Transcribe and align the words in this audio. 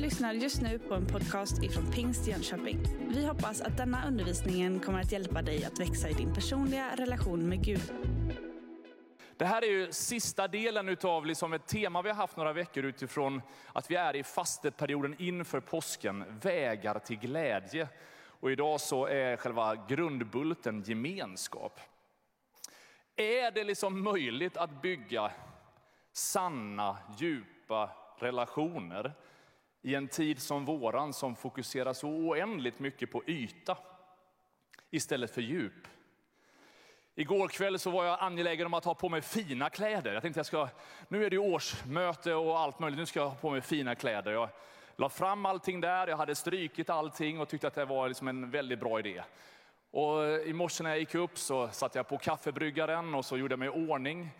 lyssnar 0.00 0.32
just 0.32 0.62
nu 0.62 0.78
på 0.78 0.94
en 0.94 1.06
podcast 1.06 1.62
ifrån 1.62 1.92
Pingst 1.92 2.26
Jönköping. 2.26 2.78
Vi 3.08 3.26
hoppas 3.26 3.60
att 3.60 3.76
denna 3.76 4.06
undervisning 4.06 4.80
kommer 4.80 5.00
att 5.00 5.12
hjälpa 5.12 5.42
dig 5.42 5.64
att 5.64 5.80
växa 5.80 6.08
i 6.08 6.12
din 6.12 6.34
personliga 6.34 6.96
relation 6.96 7.48
med 7.48 7.64
Gud. 7.64 7.92
Det 9.36 9.44
här 9.44 9.62
är 9.62 9.66
ju 9.66 9.92
sista 9.92 10.48
delen 10.48 10.96
av 11.02 11.26
liksom 11.26 11.52
ett 11.52 11.66
tema 11.66 12.02
vi 12.02 12.08
har 12.08 12.16
haft 12.16 12.36
några 12.36 12.52
veckor 12.52 12.84
utifrån 12.84 13.42
att 13.72 13.90
vi 13.90 13.96
är 13.96 14.16
i 14.16 14.22
fasteperioden 14.22 15.16
inför 15.18 15.60
påsken, 15.60 16.24
vägar 16.42 16.98
till 16.98 17.18
glädje. 17.18 17.88
Och 18.22 18.50
idag 18.50 18.80
så 18.80 19.06
är 19.06 19.36
själva 19.36 19.76
grundbulten 19.88 20.82
gemenskap. 20.82 21.80
Är 23.16 23.50
det 23.50 23.64
liksom 23.64 24.02
möjligt 24.02 24.56
att 24.56 24.82
bygga 24.82 25.30
sanna, 26.12 26.96
djupa 27.18 27.90
relationer 28.18 29.14
i 29.82 29.94
en 29.94 30.08
tid 30.08 30.42
som 30.42 30.64
våran 30.64 31.12
som 31.12 31.36
fokuserar 31.36 31.92
så 31.92 32.08
oändligt 32.08 32.78
mycket 32.78 33.12
på 33.12 33.22
yta 33.26 33.78
istället 34.90 35.30
för 35.30 35.40
djup? 35.40 35.88
Igår 37.14 37.48
kväll 37.48 37.78
så 37.78 37.90
var 37.90 38.04
jag 38.04 38.18
angelägen 38.20 38.66
om 38.66 38.74
att 38.74 38.84
ha 38.84 38.94
på 38.94 39.08
mig 39.08 39.22
fina 39.22 39.70
kläder. 39.70 40.12
Jag 40.12 40.22
tänkte 40.22 40.38
jag 40.38 40.46
ska, 40.46 40.68
nu 41.08 41.24
är 41.24 41.30
det 41.30 41.38
årsmöte 41.38 42.34
och 42.34 42.58
allt 42.58 42.78
möjligt, 42.78 42.98
nu 42.98 43.06
ska 43.06 43.20
jag 43.20 43.28
ha 43.28 43.36
på 43.36 43.50
mig 43.50 43.60
fina 43.60 43.94
kläder. 43.94 44.32
Jag 44.32 44.48
la 44.96 45.08
fram 45.08 45.46
allting 45.46 45.80
där, 45.80 46.06
jag 46.06 46.16
hade 46.16 46.34
strykit 46.34 46.90
allting 46.90 47.40
och 47.40 47.48
tyckte 47.48 47.66
att 47.66 47.74
det 47.74 47.84
var 47.84 48.08
liksom 48.08 48.28
en 48.28 48.50
väldigt 48.50 48.80
bra 48.80 48.98
idé. 48.98 49.22
Och 49.90 50.24
I 50.46 50.52
morse 50.52 50.82
när 50.82 50.90
jag 50.90 50.98
gick 50.98 51.14
upp 51.14 51.38
så 51.38 51.68
satte 51.68 51.98
jag 51.98 52.08
på 52.08 52.18
kaffebryggaren 52.18 53.14
och 53.14 53.24
så 53.24 53.36
gjorde 53.36 53.52
jag 53.52 53.58
mig 53.58 53.68
i 53.68 53.88
ordning. 53.88 54.30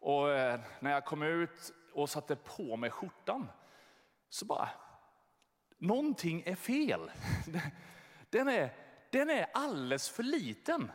Och 0.00 0.30
eh, 0.30 0.60
när 0.80 0.90
jag 0.90 1.04
kom 1.04 1.22
ut 1.22 1.72
och 1.92 2.10
satte 2.10 2.36
på 2.36 2.76
mig 2.76 2.90
skjortan 2.90 3.48
så 4.28 4.44
bara, 4.44 4.68
någonting 5.78 6.42
är 6.46 6.54
fel. 6.54 7.10
Den 8.30 8.48
är, 8.48 8.70
den 9.10 9.30
är 9.30 9.46
alldeles 9.54 10.08
för 10.10 10.22
liten. 10.22 10.92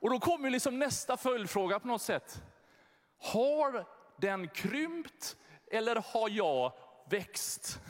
Och 0.00 0.10
då 0.10 0.20
kommer 0.20 0.50
liksom 0.50 0.78
nästa 0.78 1.16
följdfråga 1.16 1.80
på 1.80 1.88
något 1.88 2.02
sätt. 2.02 2.42
Har 3.18 3.86
den 4.16 4.48
krympt 4.48 5.36
eller 5.70 6.02
har 6.12 6.28
jag 6.28 6.72
växt? 7.10 7.80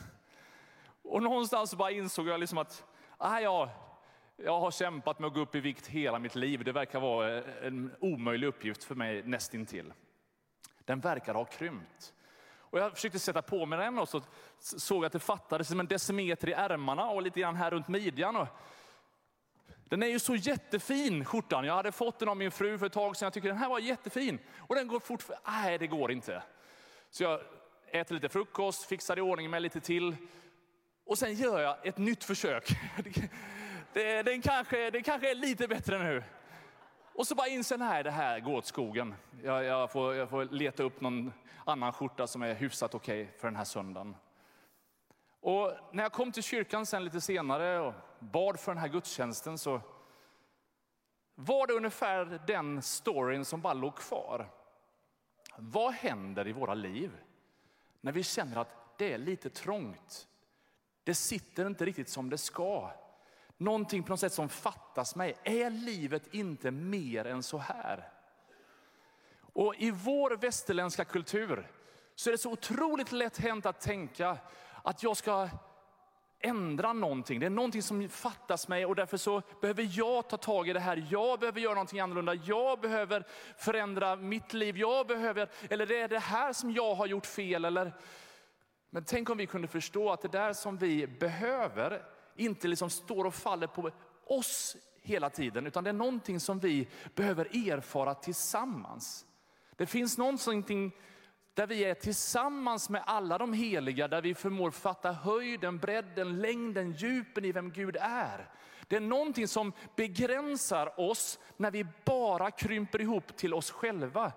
Och 1.01 1.23
någonstans 1.23 1.75
bara 1.75 1.91
insåg 1.91 2.27
jag 2.27 2.39
liksom 2.39 2.57
att 2.57 2.85
ah, 3.17 3.39
ja, 3.39 3.69
jag 4.35 4.59
har 4.59 4.71
kämpat 4.71 5.19
med 5.19 5.27
att 5.27 5.33
gå 5.33 5.39
upp 5.39 5.55
i 5.55 5.59
vikt 5.59 5.87
hela 5.87 6.19
mitt 6.19 6.35
liv. 6.35 6.63
Det 6.63 6.71
verkar 6.71 6.99
vara 6.99 7.43
en 7.43 7.95
omöjlig 7.99 8.47
uppgift 8.47 8.83
för 8.83 8.95
mig 8.95 9.23
nästintill. 9.23 9.93
Den 10.85 10.99
verkar 10.99 11.33
ha 11.33 11.45
krympt. 11.45 12.13
Och 12.69 12.79
jag 12.79 12.93
försökte 12.93 13.19
sätta 13.19 13.41
på 13.41 13.65
mig 13.65 13.79
den 13.79 13.99
och 13.99 14.09
så 14.09 14.21
såg 14.59 15.05
att 15.05 15.11
det 15.11 15.19
fattades 15.19 15.67
som 15.67 15.79
en 15.79 15.87
decimeter 15.87 16.49
i 16.49 16.53
ärmarna 16.53 17.09
och 17.09 17.21
lite 17.21 17.39
grann 17.39 17.55
här 17.55 17.71
runt 17.71 17.87
midjan. 17.87 18.35
Och 18.35 18.47
den 19.89 20.03
är 20.03 20.07
ju 20.07 20.19
så 20.19 20.35
jättefin 20.35 21.25
skjortan. 21.25 21.65
Jag 21.65 21.73
hade 21.73 21.91
fått 21.91 22.19
den 22.19 22.29
av 22.29 22.37
min 22.37 22.51
fru 22.51 22.77
för 22.77 22.85
ett 22.85 22.93
tag 22.93 23.15
sedan. 23.15 23.25
Jag 23.25 23.33
tycker 23.33 23.47
den 23.47 23.57
här 23.57 23.69
var 23.69 23.79
jättefin. 23.79 24.39
Och 24.57 24.75
den 24.75 24.87
går 24.87 24.99
fortfarande, 24.99 25.49
nej 25.51 25.77
det 25.77 25.87
går 25.87 26.11
inte. 26.11 26.43
Så 27.09 27.23
jag 27.23 27.41
äter 27.91 28.15
lite 28.15 28.29
frukost, 28.29 28.83
fixar 28.83 29.17
i 29.17 29.21
ordning 29.21 29.49
med 29.49 29.61
lite 29.61 29.79
till. 29.79 30.15
Och 31.05 31.17
sen 31.17 31.33
gör 31.33 31.59
jag 31.59 31.87
ett 31.87 31.97
nytt 31.97 32.23
försök. 32.23 32.69
Det, 33.93 34.23
den, 34.23 34.41
kanske, 34.41 34.89
den 34.89 35.03
kanske 35.03 35.31
är 35.31 35.35
lite 35.35 35.67
bättre 35.67 35.99
nu. 35.99 36.23
Och 37.19 37.27
så 37.27 37.35
bara 37.35 37.47
inser 37.47 37.75
jag, 37.75 37.79
nej 37.79 38.03
det 38.03 38.11
här 38.11 38.39
går 38.39 38.57
åt 38.57 38.65
skogen. 38.65 39.15
Jag, 39.43 39.63
jag, 39.63 39.91
får, 39.91 40.15
jag 40.15 40.29
får 40.29 40.45
leta 40.45 40.83
upp 40.83 41.01
någon 41.01 41.33
annan 41.65 41.93
skjorta 41.93 42.27
som 42.27 42.41
är 42.41 42.53
hyfsat 42.53 42.95
okej 42.95 43.23
okay 43.23 43.37
för 43.37 43.47
den 43.47 43.55
här 43.55 43.63
söndagen. 43.63 44.15
Och 45.39 45.73
när 45.91 46.03
jag 46.03 46.11
kom 46.11 46.31
till 46.31 46.43
kyrkan 46.43 46.85
sen 46.85 47.03
lite 47.03 47.21
senare 47.21 47.79
och 47.79 47.93
bad 48.19 48.59
för 48.59 48.71
den 48.71 48.81
här 48.81 48.87
gudstjänsten 48.87 49.57
så 49.57 49.81
var 51.35 51.67
det 51.67 51.73
ungefär 51.73 52.41
den 52.47 52.81
storyn 52.81 53.45
som 53.45 53.61
bara 53.61 53.73
låg 53.73 53.95
kvar. 53.95 54.49
Vad 55.57 55.93
händer 55.93 56.47
i 56.47 56.51
våra 56.51 56.73
liv 56.73 57.11
när 58.01 58.11
vi 58.11 58.23
känner 58.23 58.57
att 58.57 58.97
det 58.97 59.13
är 59.13 59.17
lite 59.17 59.49
trångt? 59.49 60.27
Det 61.03 61.15
sitter 61.15 61.67
inte 61.67 61.85
riktigt 61.85 62.09
som 62.09 62.29
det 62.29 62.37
ska. 62.37 62.91
Någonting 63.61 64.03
på 64.03 64.09
något 64.09 64.19
sätt 64.19 64.33
som 64.33 64.49
fattas 64.49 65.15
mig. 65.15 65.35
Är 65.43 65.69
livet 65.69 66.33
inte 66.33 66.71
mer 66.71 67.25
än 67.25 67.43
så 67.43 67.57
här? 67.57 68.09
Och 69.53 69.75
i 69.77 69.91
vår 69.91 70.31
västerländska 70.31 71.05
kultur 71.05 71.71
så 72.15 72.29
är 72.29 72.31
det 72.31 72.37
så 72.37 72.51
otroligt 72.51 73.11
lätt 73.11 73.37
hänt 73.37 73.65
att 73.65 73.81
tänka 73.81 74.37
att 74.83 75.03
jag 75.03 75.17
ska 75.17 75.49
ändra 76.39 76.93
någonting. 76.93 77.39
Det 77.39 77.45
är 77.45 77.49
någonting 77.49 77.81
som 77.81 78.09
fattas 78.09 78.67
mig 78.67 78.85
och 78.85 78.95
därför 78.95 79.17
så 79.17 79.41
behöver 79.61 79.89
jag 79.91 80.29
ta 80.29 80.37
tag 80.37 80.69
i 80.69 80.73
det 80.73 80.79
här. 80.79 81.07
Jag 81.11 81.39
behöver 81.39 81.59
göra 81.59 81.73
någonting 81.73 81.99
annorlunda. 81.99 82.33
Jag 82.33 82.79
behöver 82.79 83.23
förändra 83.57 84.15
mitt 84.15 84.53
liv. 84.53 84.77
Jag 84.77 85.07
behöver, 85.07 85.49
eller 85.69 85.85
det 85.85 86.01
är 86.01 86.07
det 86.07 86.19
här 86.19 86.53
som 86.53 86.71
jag 86.71 86.95
har 86.95 87.07
gjort 87.07 87.25
fel. 87.25 87.65
Eller, 87.65 87.93
men 88.89 89.03
tänk 89.03 89.29
om 89.29 89.37
vi 89.37 89.45
kunde 89.45 89.67
förstå 89.67 90.11
att 90.11 90.21
det 90.21 90.27
där 90.27 90.53
som 90.53 90.77
vi 90.77 91.07
behöver 91.07 92.18
inte 92.39 92.67
liksom 92.67 92.89
står 92.89 93.25
och 93.25 93.35
faller 93.35 93.67
på 93.67 93.91
oss 94.25 94.77
hela 95.01 95.29
tiden, 95.29 95.67
utan 95.67 95.83
det 95.83 95.89
är 95.89 95.93
någonting 95.93 96.39
som 96.39 96.59
vi 96.59 96.87
behöver 97.15 97.69
erfara 97.69 98.15
tillsammans. 98.15 99.25
Det 99.75 99.85
finns 99.85 100.17
någonting 100.17 100.91
där 101.53 101.67
vi 101.67 101.83
är 101.83 101.93
tillsammans 101.93 102.89
med 102.89 103.03
alla 103.05 103.37
de 103.37 103.53
heliga, 103.53 104.07
där 104.07 104.21
vi 104.21 104.35
förmår 104.35 104.71
fatta 104.71 105.11
höjden, 105.11 105.77
bredden, 105.77 106.41
längden, 106.41 106.91
djupen 106.91 107.45
i 107.45 107.51
vem 107.51 107.71
Gud 107.71 107.97
är. 108.01 108.49
Det 108.87 108.95
är 108.95 109.01
någonting 109.01 109.47
som 109.47 109.73
begränsar 109.95 110.99
oss 110.99 111.39
när 111.57 111.71
vi 111.71 111.85
bara 112.05 112.51
krymper 112.51 113.01
ihop 113.01 113.37
till 113.37 113.53
oss 113.53 113.71
själva. 113.71 114.31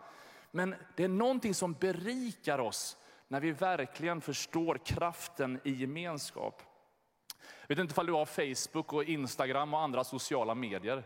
Men 0.51 0.75
det 0.97 1.05
är 1.05 1.09
någonting 1.09 1.55
som 1.55 1.73
berikar 1.73 2.59
oss 2.59 2.97
när 3.29 3.41
vi 3.41 3.53
verkligen 3.53 4.21
förstår 4.21 4.81
kraften 4.85 5.61
i 5.65 5.73
gemenskap. 5.73 6.63
Jag 7.61 7.77
vet 7.77 7.79
inte 7.79 8.01
om 8.01 8.07
du 8.07 8.13
har 8.13 8.27
Facebook 8.27 8.93
och 8.93 9.05
Instagram 9.05 9.75
och 9.75 9.81
andra 9.81 10.05
sociala 10.05 10.55
medier. 10.55 11.05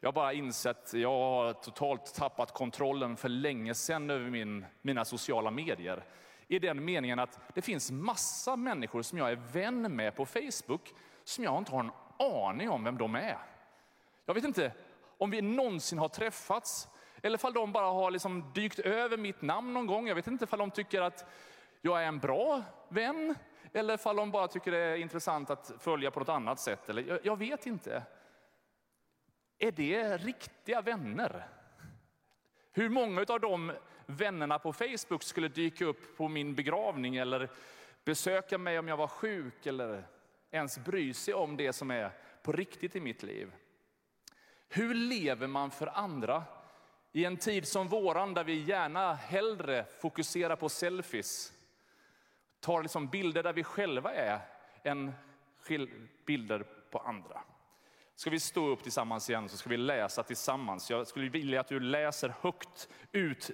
Jag 0.00 0.08
har 0.08 0.12
bara 0.12 0.32
insett, 0.32 0.92
jag 0.94 1.10
har 1.10 1.52
totalt 1.52 2.14
tappat 2.14 2.54
kontrollen 2.54 3.16
för 3.16 3.28
länge 3.28 3.74
sedan 3.74 4.10
över 4.10 4.30
min, 4.30 4.66
mina 4.82 5.04
sociala 5.04 5.50
medier. 5.50 6.04
I 6.48 6.58
den 6.58 6.84
meningen 6.84 7.18
att 7.18 7.40
det 7.54 7.62
finns 7.62 7.90
massa 7.90 8.56
människor 8.56 9.02
som 9.02 9.18
jag 9.18 9.30
är 9.30 9.36
vän 9.52 9.96
med 9.96 10.16
på 10.16 10.26
Facebook 10.26 10.94
som 11.24 11.44
jag 11.44 11.58
inte 11.58 11.72
har 11.72 11.80
en 11.80 11.90
aning 12.18 12.70
om 12.70 12.84
vem 12.84 12.98
de 12.98 13.14
är. 13.14 13.38
Jag 14.26 14.34
vet 14.34 14.44
inte 14.44 14.72
om 15.18 15.30
vi 15.30 15.42
någonsin 15.42 15.98
har 15.98 16.08
träffats 16.08 16.88
eller 17.22 17.46
om 17.46 17.52
de 17.52 17.72
bara 17.72 17.86
har 17.86 18.10
liksom 18.10 18.52
dykt 18.54 18.78
över 18.78 19.16
mitt 19.16 19.42
namn 19.42 19.74
någon 19.74 19.86
gång. 19.86 20.08
Jag 20.08 20.14
vet 20.14 20.26
inte 20.26 20.46
om 20.50 20.58
de 20.58 20.70
tycker 20.70 21.02
att 21.02 21.24
jag 21.86 22.02
är 22.02 22.06
en 22.06 22.18
bra 22.18 22.62
vän 22.88 23.34
eller 23.72 24.08
om 24.08 24.16
de 24.16 24.30
bara 24.30 24.48
tycker 24.48 24.70
det 24.70 24.78
är 24.78 24.96
intressant 24.96 25.50
att 25.50 25.72
följa 25.78 26.10
på 26.10 26.20
något 26.20 26.28
annat 26.28 26.60
sätt. 26.60 26.88
Eller, 26.88 27.02
jag, 27.02 27.18
jag 27.22 27.38
vet 27.38 27.66
inte. 27.66 28.02
Är 29.58 29.72
det 29.72 30.16
riktiga 30.16 30.80
vänner? 30.80 31.48
Hur 32.72 32.88
många 32.88 33.24
av 33.28 33.40
de 33.40 33.72
vännerna 34.06 34.58
på 34.58 34.72
Facebook 34.72 35.22
skulle 35.22 35.48
dyka 35.48 35.84
upp 35.84 36.16
på 36.16 36.28
min 36.28 36.54
begravning 36.54 37.16
eller 37.16 37.48
besöka 38.04 38.58
mig 38.58 38.78
om 38.78 38.88
jag 38.88 38.96
var 38.96 39.08
sjuk 39.08 39.66
eller 39.66 40.06
ens 40.50 40.78
bry 40.78 41.14
sig 41.14 41.34
om 41.34 41.56
det 41.56 41.72
som 41.72 41.90
är 41.90 42.10
på 42.42 42.52
riktigt 42.52 42.96
i 42.96 43.00
mitt 43.00 43.22
liv? 43.22 43.52
Hur 44.68 44.94
lever 44.94 45.46
man 45.46 45.70
för 45.70 45.86
andra 45.86 46.44
i 47.12 47.24
en 47.24 47.36
tid 47.36 47.68
som 47.68 47.88
våran 47.88 48.34
där 48.34 48.44
vi 48.44 48.62
gärna 48.62 49.14
hellre 49.14 49.84
fokuserar 50.00 50.56
på 50.56 50.68
selfies, 50.68 51.52
tar 52.60 52.82
liksom 52.82 53.08
bilder 53.08 53.42
där 53.42 53.52
vi 53.52 53.64
själva 53.64 54.14
är 54.14 54.40
än 54.82 55.12
bilder 56.26 56.64
på 56.90 56.98
andra? 56.98 57.40
Ska 58.16 58.30
vi 58.30 58.40
stå 58.40 58.68
upp 58.68 58.82
tillsammans 58.82 59.30
igen 59.30 59.48
så 59.48 59.56
ska 59.56 59.70
vi 59.70 59.76
läsa 59.76 60.22
tillsammans. 60.22 60.90
Jag 60.90 61.06
skulle 61.06 61.28
vilja 61.28 61.60
att 61.60 61.68
du 61.68 61.80
läser 61.80 62.34
högt 62.40 62.88
ut 63.12 63.50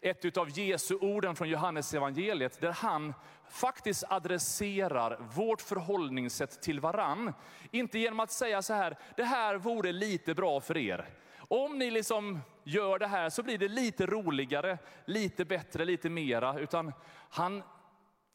ett 0.00 0.36
av 0.36 0.58
Jesu 0.58 0.94
orden 0.94 1.36
från 1.36 1.48
Johannes 1.48 1.94
evangeliet 1.94 2.60
där 2.60 2.72
han 2.72 3.14
faktiskt 3.48 4.04
adresserar 4.08 5.18
vårt 5.34 5.60
förhållningssätt 5.60 6.62
till 6.62 6.80
varann. 6.80 7.32
Inte 7.70 7.98
genom 7.98 8.20
att 8.20 8.30
säga 8.30 8.62
så 8.62 8.74
här, 8.74 8.98
det 9.16 9.24
här 9.24 9.56
vore 9.56 9.92
lite 9.92 10.34
bra 10.34 10.60
för 10.60 10.76
er. 10.76 11.08
Om 11.38 11.78
ni 11.78 11.90
liksom 11.90 12.40
gör 12.64 12.98
det 12.98 13.06
här 13.06 13.30
så 13.30 13.42
blir 13.42 13.58
det 13.58 13.68
lite 13.68 14.06
roligare, 14.06 14.78
lite 15.04 15.44
bättre, 15.44 15.84
lite 15.84 16.10
mera. 16.10 16.58
Utan 16.58 16.92
han, 17.30 17.62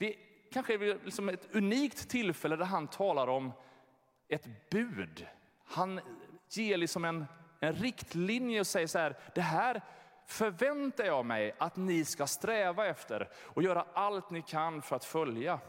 det 0.03 0.15
kanske 0.51 0.73
är 0.73 1.05
liksom 1.05 1.29
ett 1.29 1.55
unikt 1.55 2.09
tillfälle 2.09 2.55
där 2.55 2.65
han 2.65 2.87
talar 2.87 3.27
om 3.27 3.51
ett 4.27 4.69
bud. 4.69 5.27
Han 5.65 5.99
ger 6.49 6.77
liksom 6.77 7.05
en, 7.05 7.25
en 7.59 7.73
riktlinje 7.73 8.59
och 8.59 8.67
säger 8.67 8.87
så 8.87 8.99
här, 8.99 9.17
det 9.35 9.41
här 9.41 9.81
förväntar 10.25 11.05
jag 11.05 11.25
mig 11.25 11.55
att 11.57 11.75
ni 11.75 12.05
ska 12.05 12.27
sträva 12.27 12.87
efter 12.87 13.29
och 13.35 13.63
göra 13.63 13.85
allt 13.93 14.29
ni 14.29 14.41
kan 14.41 14.81
för 14.81 14.95
att 14.95 15.05
följa. 15.05 15.59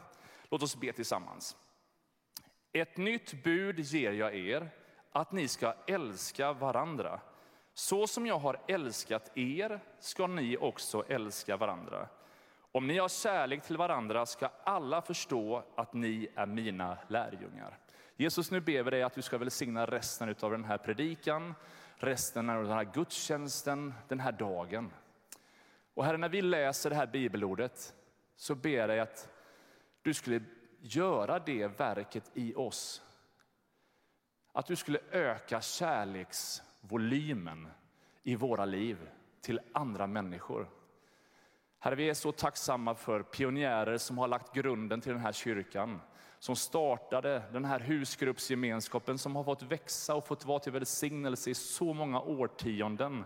Låt 0.51 0.63
oss 0.63 0.77
be 0.77 0.93
tillsammans. 0.93 1.57
Ett 2.73 2.97
nytt 2.97 3.45
bud 3.45 3.79
ger 3.79 4.13
jag 4.13 4.35
er, 4.35 4.71
att 5.13 5.33
ni 5.33 5.49
ska 5.49 5.75
älska 5.87 6.53
varandra. 6.53 7.21
Så 7.75 8.07
som 8.07 8.27
jag 8.27 8.39
har 8.39 8.61
älskat 8.69 9.39
er 9.39 9.81
ska 9.99 10.27
ni 10.27 10.57
också 10.57 11.05
älska 11.09 11.57
varandra. 11.57 12.09
Om 12.77 12.87
ni 12.87 12.99
har 12.99 13.09
kärlek 13.09 13.63
till 13.63 13.77
varandra 13.77 14.27
ska 14.27 14.51
alla 14.65 15.03
förstå 15.03 15.65
att 15.75 15.93
ni 15.93 16.29
är 16.35 16.47
mina 16.47 16.99
lärjungar. 17.09 17.79
Jesus, 18.17 18.51
nu 18.51 18.61
ber 18.61 18.83
vi 18.83 18.91
dig 18.91 19.03
att 19.03 19.15
du 19.15 19.23
ska 19.23 19.39
välsigna 19.39 19.87
resten 19.87 20.35
av 20.41 20.51
den 20.51 20.65
här 20.65 20.79
predikan, 20.79 21.55
resten 21.97 22.51
av 22.51 22.63
den 22.63 22.73
här 22.73 22.85
gudstjänsten, 22.85 23.95
den 24.09 24.21
här 24.21 24.33
dagen. 24.33 24.91
Och 25.95 26.05
Herre, 26.05 26.17
när 26.17 26.29
vi 26.29 26.43
läser 26.43 26.91
det 26.91 26.97
här 26.97 27.07
bibelordet 27.07 27.95
så 28.37 28.55
ber 28.55 28.71
jag 28.71 28.89
dig 28.89 29.01
att 29.01 29.29
du 30.03 30.15
skulle 30.15 30.43
göra 30.81 31.39
det 31.39 31.67
verket 31.67 32.31
i 32.35 32.55
oss. 32.55 33.03
Att 34.53 34.67
du 34.67 34.77
skulle 34.77 34.99
öka 35.11 35.61
kärleksvolymen 35.61 37.69
i 38.23 38.37
våra 38.37 38.65
liv 38.65 39.09
till 39.41 39.61
andra 39.73 40.07
människor. 40.07 40.69
Herre, 41.85 41.95
vi 41.95 42.11
är 42.11 42.15
så 42.15 42.33
tacksamma 42.33 42.95
för 42.95 43.23
pionjärer 43.23 43.99
som 43.99 44.19
har 44.19 44.29
lagt 44.29 44.55
grunden 44.55 45.01
till 45.01 45.13
den 45.13 45.21
här 45.21 45.33
kyrkan. 45.33 46.01
Som 46.39 46.57
startade 46.57 47.43
den 47.53 47.65
här 47.65 47.81
husgruppsgemenskapen 47.81 49.19
som 49.19 49.37
har 49.37 49.45
fått 49.45 49.63
växa 49.63 50.15
och 50.15 50.27
fått 50.27 50.45
vara 50.45 50.59
till 50.59 50.73
välsignelse 50.73 51.51
i 51.51 51.55
så 51.55 51.93
många 51.93 52.21
årtionden. 52.21 53.25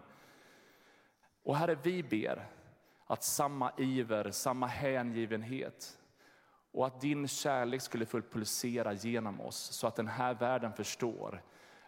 Och 1.42 1.56
Herre, 1.56 1.78
vi 1.82 2.02
ber 2.02 2.48
att 3.06 3.22
samma 3.22 3.72
iver, 3.76 4.30
samma 4.30 4.66
hängivenhet 4.66 5.98
och 6.72 6.86
att 6.86 7.00
din 7.00 7.28
kärlek 7.28 7.82
skulle 7.82 8.06
få 8.06 8.20
pulsera 8.20 8.92
genom 8.92 9.40
oss 9.40 9.56
så 9.56 9.86
att 9.86 9.96
den 9.96 10.08
här 10.08 10.34
världen 10.34 10.72
förstår 10.72 11.42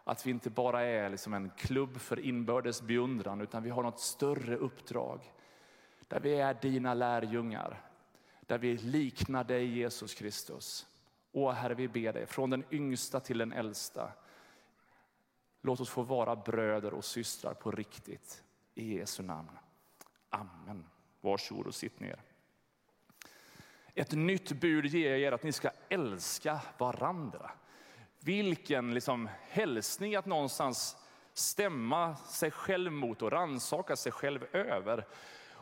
att 0.04 0.26
vi 0.26 0.30
inte 0.30 0.50
bara 0.50 0.82
är 0.82 1.08
liksom 1.08 1.34
en 1.34 1.50
klubb 1.50 2.00
för 2.00 2.20
inbördes 2.20 2.82
beundran 2.82 3.40
utan 3.40 3.62
vi 3.62 3.70
har 3.70 3.82
något 3.82 4.00
större 4.00 4.56
uppdrag. 4.56 5.32
Där 6.10 6.20
vi 6.20 6.34
är 6.34 6.54
dina 6.54 6.94
lärjungar, 6.94 7.82
där 8.40 8.58
vi 8.58 8.76
liknar 8.76 9.44
dig 9.44 9.66
Jesus 9.78 10.14
Kristus. 10.14 10.86
Åh 11.32 11.52
Herre, 11.52 11.74
vi 11.74 11.88
ber 11.88 12.12
dig, 12.12 12.26
från 12.26 12.50
den 12.50 12.64
yngsta 12.70 13.20
till 13.20 13.38
den 13.38 13.52
äldsta. 13.52 14.12
Låt 15.60 15.80
oss 15.80 15.90
få 15.90 16.02
vara 16.02 16.36
bröder 16.36 16.94
och 16.94 17.04
systrar 17.04 17.54
på 17.54 17.70
riktigt. 17.70 18.44
I 18.74 18.94
Jesu 18.94 19.22
namn. 19.22 19.58
Amen. 20.30 20.84
Varsågod 21.20 21.66
och 21.66 21.74
sitt 21.74 22.00
ner. 22.00 22.20
Ett 23.94 24.12
nytt 24.12 24.52
bud 24.52 24.86
ger 24.86 25.10
jag 25.10 25.20
er 25.20 25.32
att 25.32 25.42
ni 25.42 25.52
ska 25.52 25.70
älska 25.88 26.60
varandra. 26.78 27.50
Vilken 28.20 28.94
liksom 28.94 29.28
hälsning 29.48 30.16
att 30.16 30.26
någonstans 30.26 30.96
stämma 31.32 32.16
sig 32.16 32.50
själv 32.50 32.92
mot 32.92 33.22
och 33.22 33.32
ransaka 33.32 33.96
sig 33.96 34.12
själv 34.12 34.44
över. 34.52 35.06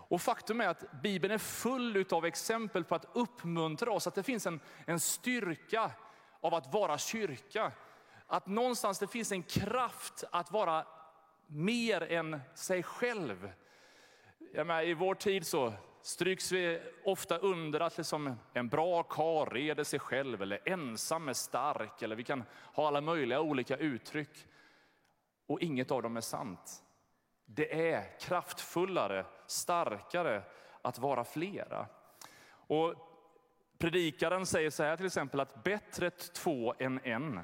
Och 0.08 0.22
faktum 0.22 0.60
är 0.60 0.68
att 0.68 1.02
Bibeln 1.02 1.34
är 1.34 1.38
full 1.38 2.04
av 2.10 2.24
exempel 2.24 2.84
på 2.84 2.94
att 2.94 3.06
uppmuntra 3.12 3.90
oss 3.90 4.06
att 4.06 4.14
det 4.14 4.22
finns 4.22 4.46
en, 4.46 4.60
en 4.86 5.00
styrka 5.00 5.90
av 6.40 6.54
att 6.54 6.72
vara 6.72 6.98
kyrka. 6.98 7.72
Att 8.26 8.46
någonstans 8.46 8.98
det 8.98 9.06
finns 9.06 9.32
en 9.32 9.42
kraft 9.42 10.24
att 10.32 10.50
vara 10.50 10.86
mer 11.46 12.02
än 12.02 12.40
sig 12.54 12.82
själv. 12.82 13.52
Menar, 14.54 14.82
I 14.82 14.94
vår 14.94 15.14
tid 15.14 15.46
så 15.46 15.72
stryks 16.02 16.52
vi 16.52 16.80
ofta 17.04 17.38
under 17.38 17.80
att 17.80 17.98
liksom 17.98 18.36
en 18.52 18.68
bra 18.68 19.02
kar 19.02 19.46
reder 19.46 19.84
sig 19.84 19.98
själv 19.98 20.42
eller 20.42 20.68
ensam 20.68 21.28
är 21.28 21.32
stark. 21.32 22.02
Eller 22.02 22.16
vi 22.16 22.24
kan 22.24 22.44
ha 22.74 22.86
alla 22.88 23.00
möjliga 23.00 23.40
olika 23.40 23.76
uttryck. 23.76 24.46
Och 25.46 25.60
inget 25.60 25.90
av 25.90 26.02
dem 26.02 26.16
är 26.16 26.20
sant. 26.20 26.82
Det 27.44 27.92
är 27.92 28.18
kraftfullare, 28.20 29.24
starkare 29.50 30.42
att 30.82 30.98
vara 30.98 31.24
flera. 31.24 31.86
Och 32.50 32.94
predikaren 33.78 34.46
säger 34.46 34.70
så 34.70 34.82
här 34.82 34.96
till 34.96 35.06
exempel 35.06 35.40
att 35.40 35.64
bättre 35.64 36.10
två 36.10 36.74
än 36.78 37.00
en, 37.04 37.40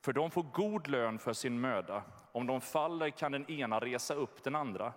för 0.00 0.12
de 0.12 0.30
får 0.30 0.42
god 0.42 0.88
lön 0.88 1.18
för 1.18 1.32
sin 1.32 1.60
möda. 1.60 2.02
Om 2.32 2.46
de 2.46 2.60
faller 2.60 3.10
kan 3.10 3.32
den 3.32 3.50
ena 3.50 3.80
resa 3.80 4.14
upp 4.14 4.42
den 4.44 4.54
andra. 4.54 4.92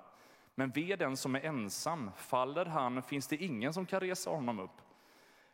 Men 0.55 0.69
ve 0.69 0.95
den 0.95 1.17
som 1.17 1.35
är 1.35 1.45
ensam, 1.45 2.11
faller 2.15 2.65
han 2.65 3.03
finns 3.03 3.27
det 3.27 3.35
ingen 3.35 3.73
som 3.73 3.85
kan 3.85 3.99
resa 3.99 4.29
honom 4.29 4.59
upp. 4.59 4.81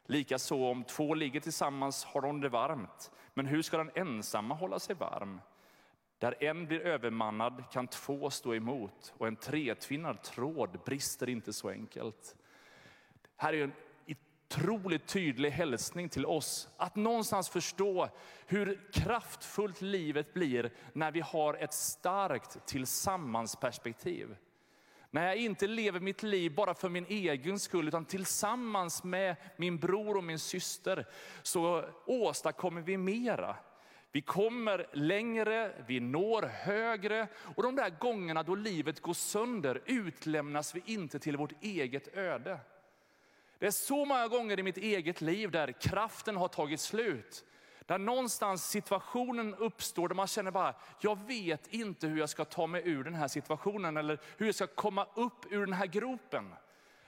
Likaså 0.06 0.66
om 0.66 0.84
två 0.84 1.14
ligger 1.14 1.40
tillsammans 1.40 2.06
har 2.06 2.22
de 2.22 2.42
det 2.42 2.50
varmt, 2.50 3.12
men 3.34 3.46
hur 3.46 3.62
ska 3.62 3.78
den 3.78 3.92
ensamma 3.96 4.56
hålla 4.56 4.80
sig 4.80 4.96
varm? 4.96 5.42
Där 6.24 6.44
en 6.44 6.66
blir 6.66 6.80
övermannad 6.80 7.64
kan 7.72 7.88
två 7.88 8.30
stå 8.30 8.56
emot 8.56 9.14
och 9.18 9.28
en 9.28 9.36
tretvinnad 9.36 10.22
tråd 10.22 10.80
brister 10.86 11.30
inte 11.30 11.54
så 11.54 11.70
enkelt. 11.70 12.36
Här 13.36 13.54
är 13.54 13.64
en 13.64 13.74
otroligt 14.08 15.08
tydlig 15.08 15.52
hälsning 15.52 16.10
till 16.10 16.26
oss 16.26 16.70
att 16.78 16.96
någonstans 16.96 17.50
förstå 17.50 18.10
hur 18.46 18.92
kraftfullt 18.94 19.82
livet 19.82 20.34
blir 20.34 20.72
när 20.94 21.12
vi 21.12 21.20
har 21.22 21.54
ett 21.54 21.74
starkt 21.74 22.66
tillsammansperspektiv. 22.66 24.36
När 25.12 25.26
jag 25.26 25.36
inte 25.36 25.68
lever 25.68 26.00
mitt 26.00 26.24
liv 26.24 26.56
bara 26.56 26.74
för 26.74 26.90
min 26.90 27.06
egen 27.06 27.60
skull, 27.60 27.88
utan 27.88 28.06
tillsammans 28.06 29.04
med 29.04 29.36
min 29.58 29.78
bror 29.78 30.18
och 30.18 30.24
min 30.24 30.40
syster, 30.40 31.08
så 31.42 31.86
åstadkommer 32.06 32.82
vi 32.82 32.98
mera. 32.98 33.56
Vi 34.14 34.22
kommer 34.22 34.88
längre, 34.92 35.84
vi 35.88 36.00
når 36.00 36.42
högre 36.42 37.28
och 37.56 37.64
de 37.64 37.76
där 37.76 37.90
gångerna 37.90 38.44
då 38.44 38.56
livet 38.56 39.00
går 39.00 39.14
sönder 39.14 39.82
utlämnas 39.86 40.76
vi 40.76 40.84
inte 40.86 41.20
till 41.20 41.38
vårt 41.38 41.64
eget 41.64 42.18
öde. 42.18 42.60
Det 43.60 43.66
är 43.66 43.72
så 43.72 44.06
många 44.06 44.28
gånger 44.28 44.60
i 44.60 44.64
mitt 44.64 44.78
eget 44.78 45.22
liv 45.22 45.52
där 45.52 45.72
kraften 45.72 46.38
har 46.38 46.48
tagit 46.48 46.80
slut. 46.80 47.46
Där 47.86 47.98
någonstans 47.98 48.70
situationen 48.70 49.56
uppstår 49.56 50.08
där 50.08 50.16
man 50.16 50.28
känner 50.28 50.52
bara, 50.52 50.76
jag 51.00 51.28
vet 51.28 51.68
inte 51.68 52.08
hur 52.08 52.20
jag 52.20 52.30
ska 52.30 52.46
ta 52.46 52.68
mig 52.68 52.82
ur 52.86 53.04
den 53.04 53.16
här 53.16 53.28
situationen 53.28 53.98
eller 53.98 54.20
hur 54.38 54.46
jag 54.46 54.56
ska 54.56 54.68
komma 54.68 55.08
upp 55.14 55.52
ur 55.52 55.66
den 55.66 55.74
här 55.74 55.88
gropen. 55.88 56.56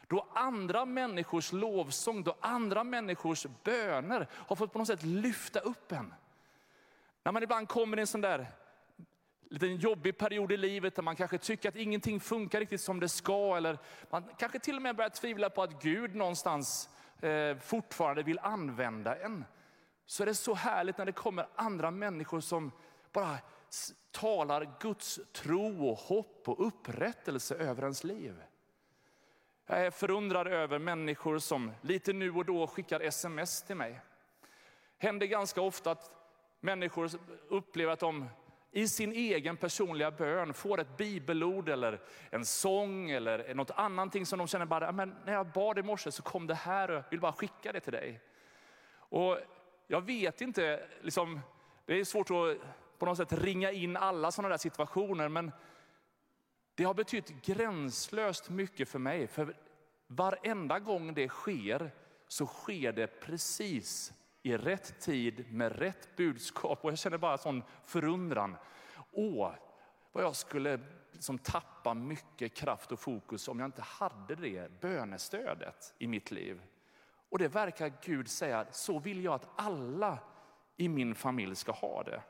Då 0.07 0.27
andra 0.33 0.85
människors 0.85 1.51
lovsång, 1.51 2.23
då 2.23 2.37
andra 2.41 2.83
människors 2.83 3.45
böner 3.63 4.27
har 4.31 4.55
fått 4.55 4.73
på 4.73 4.79
något 4.79 4.87
sätt 4.87 5.03
lyfta 5.03 5.59
upp 5.59 5.91
en. 5.91 6.13
När 7.25 7.31
man 7.31 7.43
ibland 7.43 7.69
kommer 7.69 7.97
i 7.97 8.01
en 8.01 8.07
sån 8.07 8.21
där 8.21 8.47
liten 9.49 9.75
jobbig 9.75 10.17
period 10.17 10.51
i 10.51 10.57
livet 10.57 10.95
där 10.95 11.03
man 11.03 11.15
kanske 11.15 11.37
tycker 11.37 11.69
att 11.69 11.75
ingenting 11.75 12.19
funkar 12.19 12.59
riktigt 12.59 12.81
som 12.81 12.99
det 12.99 13.09
ska. 13.09 13.57
Eller 13.57 13.77
man 14.09 14.23
kanske 14.37 14.59
till 14.59 14.75
och 14.75 14.81
med 14.81 14.95
börjar 14.95 15.09
tvivla 15.09 15.49
på 15.49 15.63
att 15.63 15.83
Gud 15.83 16.15
någonstans 16.15 16.89
eh, 17.21 17.57
fortfarande 17.57 18.23
vill 18.23 18.39
använda 18.39 19.15
en. 19.15 19.45
Så 20.05 20.23
är 20.23 20.25
det 20.25 20.35
så 20.35 20.53
härligt 20.53 20.97
när 20.97 21.05
det 21.05 21.11
kommer 21.11 21.47
andra 21.55 21.91
människor 21.91 22.39
som 22.39 22.71
bara 23.11 23.37
talar 24.11 24.77
Guds 24.79 25.19
tro 25.33 25.89
och 25.89 25.97
hopp 25.97 26.49
och 26.49 26.67
upprättelse 26.67 27.55
över 27.55 27.81
ens 27.81 28.03
liv. 28.03 28.43
Jag 29.65 29.85
är 29.85 29.91
förundrad 29.91 30.47
över 30.47 30.79
människor 30.79 31.39
som 31.39 31.71
lite 31.81 32.13
nu 32.13 32.31
och 32.31 32.45
då 32.45 32.67
skickar 32.67 32.99
sms 32.99 33.63
till 33.63 33.75
mig. 33.75 34.01
Händer 34.97 35.27
ganska 35.27 35.61
ofta 35.61 35.91
att 35.91 36.11
människor 36.65 37.09
upplever 37.49 37.93
att 37.93 37.99
de 37.99 38.29
i 38.71 38.87
sin 38.87 39.11
egen 39.11 39.57
personliga 39.57 40.11
bön 40.11 40.53
får 40.53 40.79
ett 40.79 40.97
bibelord 40.97 41.69
eller 41.69 42.01
en 42.29 42.45
sång 42.45 43.09
eller 43.09 43.53
något 43.53 43.71
annat 43.71 44.27
som 44.27 44.39
de 44.39 44.47
känner 44.47 44.65
bara, 44.65 44.91
men 44.91 45.15
när 45.25 45.33
jag 45.33 45.47
bad 45.47 45.79
i 45.79 45.83
morse 45.83 46.11
så 46.11 46.23
kom 46.23 46.47
det 46.47 46.55
här 46.55 46.89
och 46.89 46.95
jag 46.95 47.03
vill 47.09 47.19
bara 47.19 47.33
skicka 47.33 47.71
det 47.71 47.79
till 47.79 47.93
dig. 47.93 48.21
Och 48.95 49.37
jag 49.87 50.01
vet 50.01 50.41
inte, 50.41 50.87
liksom, 51.01 51.39
det 51.85 51.99
är 51.99 52.03
svårt 52.03 52.31
att 52.31 52.57
på 52.99 53.05
något 53.05 53.17
sätt 53.17 53.33
ringa 53.33 53.71
in 53.71 53.97
alla 53.97 54.31
sådana 54.31 54.49
där 54.49 54.57
situationer, 54.57 55.29
men 55.29 55.51
det 56.75 56.83
har 56.83 56.93
betytt 56.93 57.29
gränslöst 57.45 58.49
mycket 58.49 58.89
för 58.89 58.99
mig. 58.99 59.27
För 59.27 59.57
varenda 60.07 60.79
gång 60.79 61.13
det 61.13 61.29
sker 61.29 61.91
så 62.27 62.45
sker 62.45 62.91
det 62.91 63.07
precis 63.07 64.13
i 64.45 64.57
rätt 64.57 64.99
tid 64.99 65.45
med 65.53 65.79
rätt 65.79 66.15
budskap. 66.15 66.79
Och 66.85 66.91
jag 66.91 66.97
känner 66.97 67.17
bara 67.17 67.37
sån 67.37 67.63
förundran. 67.85 68.57
Åh, 69.11 69.51
vad 70.11 70.23
jag 70.23 70.35
skulle 70.35 70.79
liksom 71.11 71.37
tappa 71.37 71.93
mycket 71.93 72.53
kraft 72.53 72.91
och 72.91 72.99
fokus 72.99 73.47
om 73.47 73.59
jag 73.59 73.67
inte 73.67 73.81
hade 73.81 74.35
det 74.35 74.81
bönestödet 74.81 75.93
i 75.97 76.07
mitt 76.07 76.31
liv. 76.31 76.61
Och 77.29 77.39
det 77.39 77.47
verkar 77.47 77.93
Gud 78.03 78.27
säga, 78.27 78.65
så 78.71 78.99
vill 78.99 79.23
jag 79.23 79.33
att 79.33 79.49
alla 79.55 80.19
i 80.77 80.89
min 80.89 81.15
familj 81.15 81.55
ska 81.55 81.71
ha 81.71 82.03
det. 82.03 82.21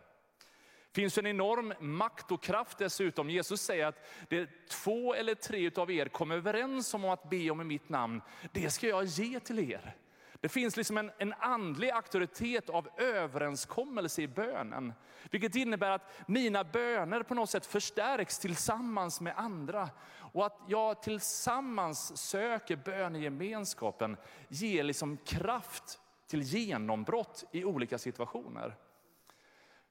Det 0.91 1.01
finns 1.01 1.17
en 1.17 1.27
enorm 1.27 1.73
makt 1.79 2.31
och 2.31 2.43
kraft 2.43 2.77
dessutom. 2.77 3.29
Jesus 3.29 3.61
säger 3.61 3.85
att 3.85 4.05
det 4.29 4.67
två 4.69 5.13
eller 5.13 5.35
tre 5.35 5.71
av 5.75 5.91
er 5.91 6.05
kommer 6.05 6.35
överens 6.35 6.93
om 6.93 7.05
att 7.05 7.29
be 7.29 7.49
om 7.49 7.61
i 7.61 7.63
mitt 7.63 7.89
namn, 7.89 8.21
det 8.51 8.69
ska 8.69 8.87
jag 8.87 9.05
ge 9.05 9.39
till 9.39 9.71
er. 9.71 9.95
Det 10.41 10.49
finns 10.49 10.77
liksom 10.77 10.97
en, 10.97 11.11
en 11.17 11.33
andlig 11.33 11.89
auktoritet 11.89 12.69
av 12.69 12.89
överenskommelse 12.97 14.21
i 14.21 14.27
bönen. 14.27 14.93
Vilket 15.31 15.55
innebär 15.55 15.91
att 15.91 16.11
mina 16.27 16.63
böner 16.63 17.23
på 17.23 17.33
något 17.33 17.49
sätt 17.49 17.65
förstärks 17.65 18.39
tillsammans 18.39 19.21
med 19.21 19.33
andra. 19.37 19.89
Och 20.33 20.45
att 20.45 20.59
jag 20.67 21.01
tillsammans 21.01 22.17
söker 22.17 22.75
bönegemenskapen 22.75 24.17
ger 24.47 24.83
liksom 24.83 25.17
kraft 25.17 25.99
till 26.27 26.41
genombrott 26.41 27.43
i 27.51 27.63
olika 27.63 27.97
situationer. 27.97 28.75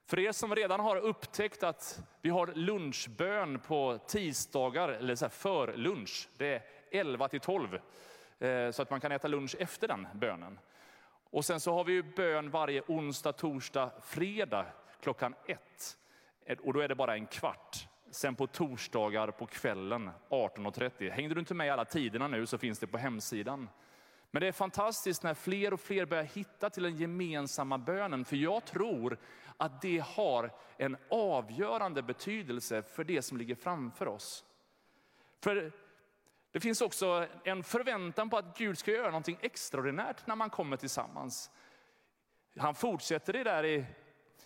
För 0.07 0.19
er 0.19 0.31
som 0.31 0.55
redan 0.55 0.79
har 0.79 0.97
upptäckt 0.97 1.63
att 1.63 1.99
vi 2.21 2.29
har 2.29 2.47
lunchbön 2.47 3.59
på 3.59 3.99
tisdagar, 4.07 4.89
eller 4.89 5.15
så 5.15 5.25
här 5.25 5.29
för 5.29 5.73
lunch, 5.77 6.29
det 6.37 6.53
är 6.53 6.61
11 6.91 7.27
till 7.27 7.39
12. 7.39 7.79
Eh, 8.45 8.71
så 8.71 8.81
att 8.81 8.89
man 8.89 9.01
kan 9.01 9.11
äta 9.11 9.27
lunch 9.27 9.55
efter 9.59 9.87
den 9.87 10.07
bönen. 10.13 10.59
Och 11.29 11.45
sen 11.45 11.59
så 11.59 11.73
har 11.73 11.83
vi 11.83 11.93
ju 11.93 12.03
bön 12.03 12.49
varje 12.49 12.81
onsdag, 12.87 13.33
torsdag, 13.33 13.91
fredag 14.01 14.65
klockan 15.01 15.35
ett. 15.47 15.97
Eh, 16.45 16.57
och 16.57 16.73
då 16.73 16.79
är 16.79 16.87
det 16.87 16.95
bara 16.95 17.15
en 17.15 17.25
kvart. 17.25 17.87
Sen 18.11 18.35
på 18.35 18.47
torsdagar 18.47 19.31
på 19.31 19.45
kvällen 19.45 20.09
18.30. 20.29 21.11
Hängde 21.11 21.35
du 21.35 21.39
inte 21.39 21.53
med 21.53 21.73
alla 21.73 21.85
tiderna 21.85 22.27
nu 22.27 22.45
så 22.45 22.57
finns 22.57 22.79
det 22.79 22.87
på 22.87 22.97
hemsidan. 22.97 23.69
Men 24.31 24.41
det 24.41 24.47
är 24.47 24.51
fantastiskt 24.51 25.23
när 25.23 25.33
fler 25.33 25.73
och 25.73 25.79
fler 25.79 26.05
börjar 26.05 26.23
hitta 26.23 26.69
till 26.69 26.83
den 26.83 26.95
gemensamma 26.95 27.77
bönen. 27.77 28.25
För 28.25 28.35
jag 28.35 28.65
tror 28.65 29.17
att 29.57 29.81
det 29.81 30.03
har 30.05 30.51
en 30.77 30.97
avgörande 31.09 32.01
betydelse 32.01 32.81
för 32.81 33.03
det 33.03 33.21
som 33.21 33.37
ligger 33.37 33.55
framför 33.55 34.07
oss. 34.07 34.45
För 35.41 35.71
det 36.55 36.59
finns 36.59 36.81
också 36.81 37.27
en 37.43 37.63
förväntan 37.63 38.29
på 38.29 38.37
att 38.37 38.57
Gud 38.57 38.77
ska 38.77 38.91
göra 38.91 39.05
någonting 39.05 39.37
extraordinärt 39.41 40.27
när 40.27 40.35
man 40.35 40.49
kommer 40.49 40.77
tillsammans. 40.77 41.51
Han 42.57 42.75
fortsätter 42.75 43.33
det 43.33 43.43
där 43.43 43.63
i, 43.63 43.85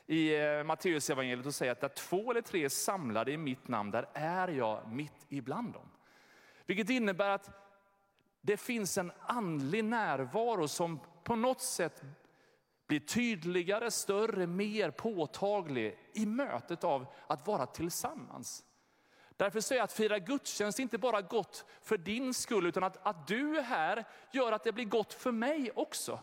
i 0.06 0.36
eh, 0.36 0.64
Matteus 0.64 1.10
evangeliet 1.10 1.46
och 1.46 1.56
säger 1.56 1.72
att 1.72 1.82
där 1.82 1.90
två 1.90 2.32
eller 2.32 2.42
tre 2.42 2.66
är 2.66 2.70
samlade 2.70 3.32
i 3.32 3.38
mitt 3.38 3.68
namn, 3.68 3.92
där 3.92 4.10
är 4.14 4.48
jag 4.48 4.92
mitt 4.92 5.26
ibland 5.28 5.74
dem. 5.74 5.90
Vilket 6.66 6.90
innebär 6.90 7.30
att 7.30 7.50
det 8.42 8.58
finns 8.58 8.98
en 8.98 9.12
andlig 9.20 9.84
närvaro 9.84 10.68
som 10.68 11.00
på 11.24 11.36
något 11.36 11.62
sätt 11.62 12.04
blir 12.88 13.00
tydligare, 13.00 13.92
större, 13.92 14.48
mer 14.48 14.92
påtaglig 14.92 16.00
i 16.14 16.26
mötet 16.26 16.84
av 16.84 17.06
att 17.28 17.48
vara 17.48 17.66
tillsammans. 17.66 18.66
Därför 19.40 19.60
säger 19.60 19.80
jag 19.80 19.84
att 19.84 19.94
fira 19.94 20.20
gudstjänst 20.20 20.80
inte 20.80 20.98
bara 20.98 21.22
gott 21.22 21.66
för 21.82 21.98
din 21.98 22.34
skull, 22.34 22.66
utan 22.66 22.84
att, 22.84 23.08
att 23.08 23.28
du 23.28 23.58
är 23.58 23.62
här 23.62 24.06
gör 24.32 24.52
att 24.52 24.64
det 24.64 24.72
blir 24.72 24.86
gott 24.86 25.14
för 25.14 25.32
mig 25.32 25.72
också. 25.76 26.20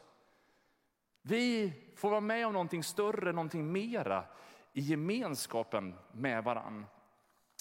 Vi 1.22 1.72
får 1.96 2.10
vara 2.10 2.20
med 2.20 2.46
om 2.46 2.52
någonting 2.52 2.84
större, 2.84 3.32
någonting 3.32 3.72
mera 3.72 4.24
i 4.72 4.80
gemenskapen 4.80 5.94
med 6.12 6.44
varann. 6.44 6.86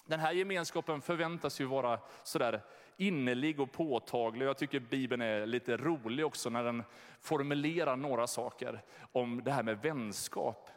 Den 0.06 0.20
här 0.20 0.32
gemenskapen 0.32 1.02
förväntas 1.02 1.62
ju 1.62 1.66
vara 1.66 2.00
sådär 2.24 2.62
innerlig 2.98 3.60
och 3.60 3.72
påtaglig. 3.72 4.46
Jag 4.46 4.58
tycker 4.58 4.80
Bibeln 4.80 5.22
är 5.22 5.46
lite 5.46 5.78
rolig 5.78 6.26
också 6.26 6.50
när 6.50 6.64
den 6.64 6.84
formulerar 7.20 7.96
några 7.96 8.28
saker 8.28 8.84
om 9.12 9.44
det 9.44 9.52
här 9.52 9.64
med 9.64 9.82
vänskap. 9.82 10.70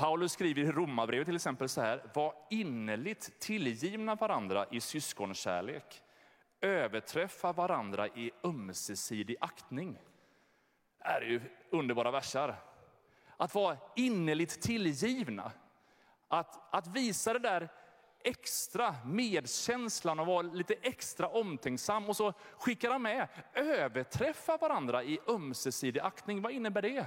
Paulus 0.00 0.32
skriver 0.32 0.62
i 0.62 0.72
Romarbrevet 0.72 1.26
till 1.26 1.36
exempel 1.36 1.68
så 1.68 1.80
här, 1.80 2.02
var 2.14 2.34
innerligt 2.50 3.40
tillgivna 3.40 4.14
varandra 4.14 4.66
i 4.70 4.80
syskonkärlek. 4.80 6.02
Överträffa 6.60 7.52
varandra 7.52 8.08
i 8.08 8.30
ömsesidig 8.44 9.36
aktning. 9.40 9.98
Det 10.98 11.04
är 11.04 11.20
ju 11.20 11.40
underbara 11.70 12.10
versar. 12.10 12.56
Att 13.36 13.54
vara 13.54 13.76
innerligt 13.96 14.62
tillgivna. 14.62 15.52
Att, 16.28 16.74
att 16.74 16.86
visa 16.86 17.32
det 17.32 17.38
där 17.38 17.68
extra 18.24 18.94
medkänslan 19.04 20.20
och 20.20 20.26
vara 20.26 20.42
lite 20.42 20.74
extra 20.82 21.28
omtänksam. 21.28 22.08
Och 22.08 22.16
så 22.16 22.32
skickar 22.58 22.90
han 22.90 23.02
med, 23.02 23.28
överträffa 23.54 24.56
varandra 24.56 25.02
i 25.02 25.18
ömsesidig 25.28 26.00
aktning. 26.00 26.42
Vad 26.42 26.52
innebär 26.52 26.82
det? 26.82 27.06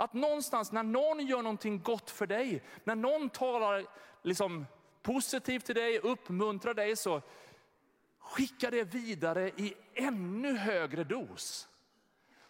Att 0.00 0.12
någonstans 0.12 0.72
när 0.72 0.82
någon 0.82 1.26
gör 1.26 1.42
någonting 1.42 1.82
gott 1.82 2.10
för 2.10 2.26
dig, 2.26 2.62
när 2.84 2.94
någon 2.94 3.30
talar 3.30 3.86
liksom 4.22 4.66
positivt 5.02 5.64
till 5.64 5.74
dig, 5.74 5.98
uppmuntrar 5.98 6.74
dig, 6.74 6.96
så 6.96 7.22
skicka 8.18 8.70
det 8.70 8.84
vidare 8.84 9.48
i 9.48 9.74
ännu 9.94 10.56
högre 10.56 11.04
dos. 11.04 11.68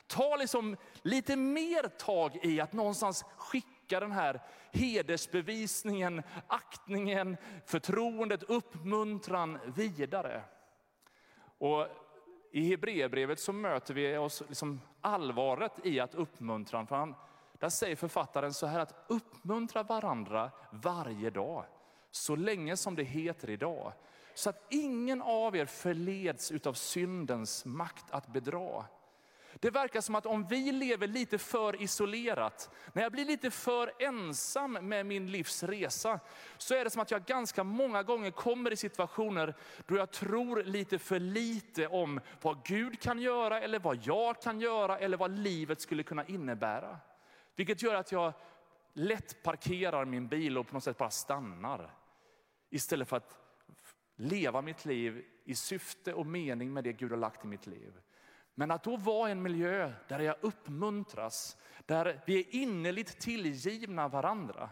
Ta 0.06 0.36
liksom 0.36 0.76
lite 1.02 1.36
mer 1.36 1.88
tag 1.88 2.38
i 2.42 2.60
att 2.60 2.72
någonstans 2.72 3.24
skicka 3.36 4.00
den 4.00 4.12
här 4.12 4.40
hedersbevisningen, 4.70 6.22
aktningen, 6.46 7.36
förtroendet, 7.66 8.42
uppmuntran 8.42 9.58
vidare. 9.76 10.42
Och 11.58 11.86
I 12.50 12.68
Hebreerbrevet 12.70 13.40
så 13.40 13.52
möter 13.52 13.94
vi 13.94 14.16
oss 14.16 14.42
liksom 14.48 14.80
allvaret 15.00 15.72
i 15.84 16.00
att 16.00 16.14
uppmuntran... 16.14 16.86
För 16.86 16.96
han, 16.96 17.14
där 17.60 17.68
säger 17.68 17.96
författaren 17.96 18.52
så 18.52 18.66
här 18.66 18.80
att 18.80 19.04
uppmuntra 19.08 19.82
varandra 19.82 20.50
varje 20.70 21.30
dag, 21.30 21.64
så 22.10 22.36
länge 22.36 22.76
som 22.76 22.96
det 22.96 23.02
heter 23.02 23.50
idag. 23.50 23.92
Så 24.34 24.50
att 24.50 24.66
ingen 24.68 25.22
av 25.22 25.56
er 25.56 25.66
förleds 25.66 26.52
av 26.64 26.72
syndens 26.72 27.64
makt 27.64 28.04
att 28.10 28.26
bedra. 28.26 28.84
Det 29.54 29.70
verkar 29.70 30.00
som 30.00 30.14
att 30.14 30.26
om 30.26 30.46
vi 30.46 30.72
lever 30.72 31.06
lite 31.06 31.38
för 31.38 31.82
isolerat, 31.82 32.70
när 32.92 33.02
jag 33.02 33.12
blir 33.12 33.24
lite 33.24 33.50
för 33.50 33.92
ensam 33.98 34.72
med 34.72 35.06
min 35.06 35.30
livsresa, 35.30 36.20
så 36.58 36.74
är 36.74 36.84
det 36.84 36.90
som 36.90 37.02
att 37.02 37.10
jag 37.10 37.24
ganska 37.24 37.64
många 37.64 38.02
gånger 38.02 38.30
kommer 38.30 38.72
i 38.72 38.76
situationer 38.76 39.54
då 39.86 39.96
jag 39.96 40.10
tror 40.10 40.62
lite 40.62 40.98
för 40.98 41.20
lite 41.20 41.86
om 41.86 42.20
vad 42.42 42.64
Gud 42.64 43.00
kan 43.00 43.18
göra, 43.18 43.60
eller 43.60 43.78
vad 43.78 43.98
jag 44.02 44.42
kan 44.42 44.60
göra, 44.60 44.98
eller 44.98 45.16
vad 45.16 45.30
livet 45.30 45.80
skulle 45.80 46.02
kunna 46.02 46.24
innebära. 46.24 46.98
Vilket 47.60 47.82
gör 47.82 47.94
att 47.94 48.12
jag 48.12 48.32
lätt 48.92 49.42
parkerar 49.42 50.04
min 50.04 50.28
bil 50.28 50.58
och 50.58 50.66
på 50.66 50.74
något 50.74 50.84
sätt 50.84 50.98
bara 50.98 51.10
stannar. 51.10 51.94
Istället 52.70 53.08
för 53.08 53.16
att 53.16 53.38
leva 54.16 54.62
mitt 54.62 54.84
liv 54.84 55.24
i 55.44 55.54
syfte 55.54 56.14
och 56.14 56.26
mening 56.26 56.72
med 56.72 56.84
det 56.84 56.92
Gud 56.92 57.10
har 57.10 57.18
lagt 57.18 57.44
i 57.44 57.46
mitt 57.46 57.66
liv. 57.66 57.92
Men 58.54 58.70
att 58.70 58.84
då 58.84 58.96
vara 58.96 59.28
i 59.28 59.32
en 59.32 59.42
miljö 59.42 59.92
där 60.08 60.20
jag 60.20 60.36
uppmuntras, 60.40 61.56
där 61.86 62.22
vi 62.26 62.40
är 62.40 62.54
innerligt 62.54 63.20
tillgivna 63.20 64.08
varandra. 64.08 64.70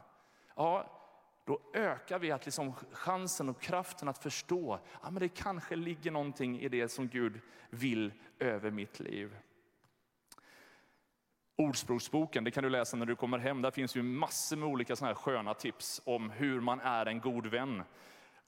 Ja, 0.57 1.01
då 1.45 1.61
ökar 1.75 2.19
vi 2.19 2.31
att 2.31 2.45
liksom 2.45 2.73
chansen 2.93 3.49
och 3.49 3.61
kraften 3.61 4.09
att 4.09 4.19
förstå 4.19 4.75
att 4.75 4.83
ja, 5.03 5.11
det 5.11 5.29
kanske 5.29 5.77
ligger 5.77 6.11
någonting 6.11 6.61
i 6.61 6.69
det 6.69 6.89
som 6.89 7.09
Gud 7.09 7.41
vill 7.71 8.13
över 8.39 8.71
mitt 8.71 9.01
liv. 9.01 9.37
Ordspråksboken, 11.63 12.45
det 12.45 12.51
kan 12.51 12.65
du 12.65 12.71
läsa 12.71 12.97
när 12.97 13.07
du 13.07 13.17
kommer 13.17 13.39
hem. 13.39 13.63
Där 13.63 13.71
finns 13.71 13.97
ju 13.97 14.03
massor 14.03 14.57
med 14.57 14.69
olika 14.69 14.97
såna 14.97 15.09
här 15.09 15.15
sköna 15.15 15.55
tips 15.55 16.03
om 16.05 16.31
hur 16.31 16.61
man 16.61 16.81
är 16.81 17.07
en 17.07 17.21
god 17.21 17.47
vän. 17.47 17.83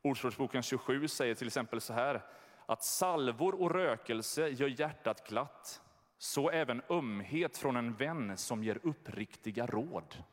Ordspråksboken 0.02 0.62
27 0.62 1.08
säger 1.08 1.34
till 1.34 1.46
exempel 1.46 1.80
så 1.80 1.92
här, 1.92 2.22
att 2.66 2.84
salvor 2.84 3.60
och 3.60 3.70
rökelse 3.70 4.48
gör 4.48 4.80
hjärtat 4.80 5.28
glatt, 5.28 5.82
så 6.18 6.50
även 6.50 6.82
ömhet 6.90 7.58
från 7.58 7.76
en 7.76 7.94
vän 7.94 8.36
som 8.36 8.64
ger 8.64 8.78
uppriktiga 8.82 9.66
råd. 9.66 10.24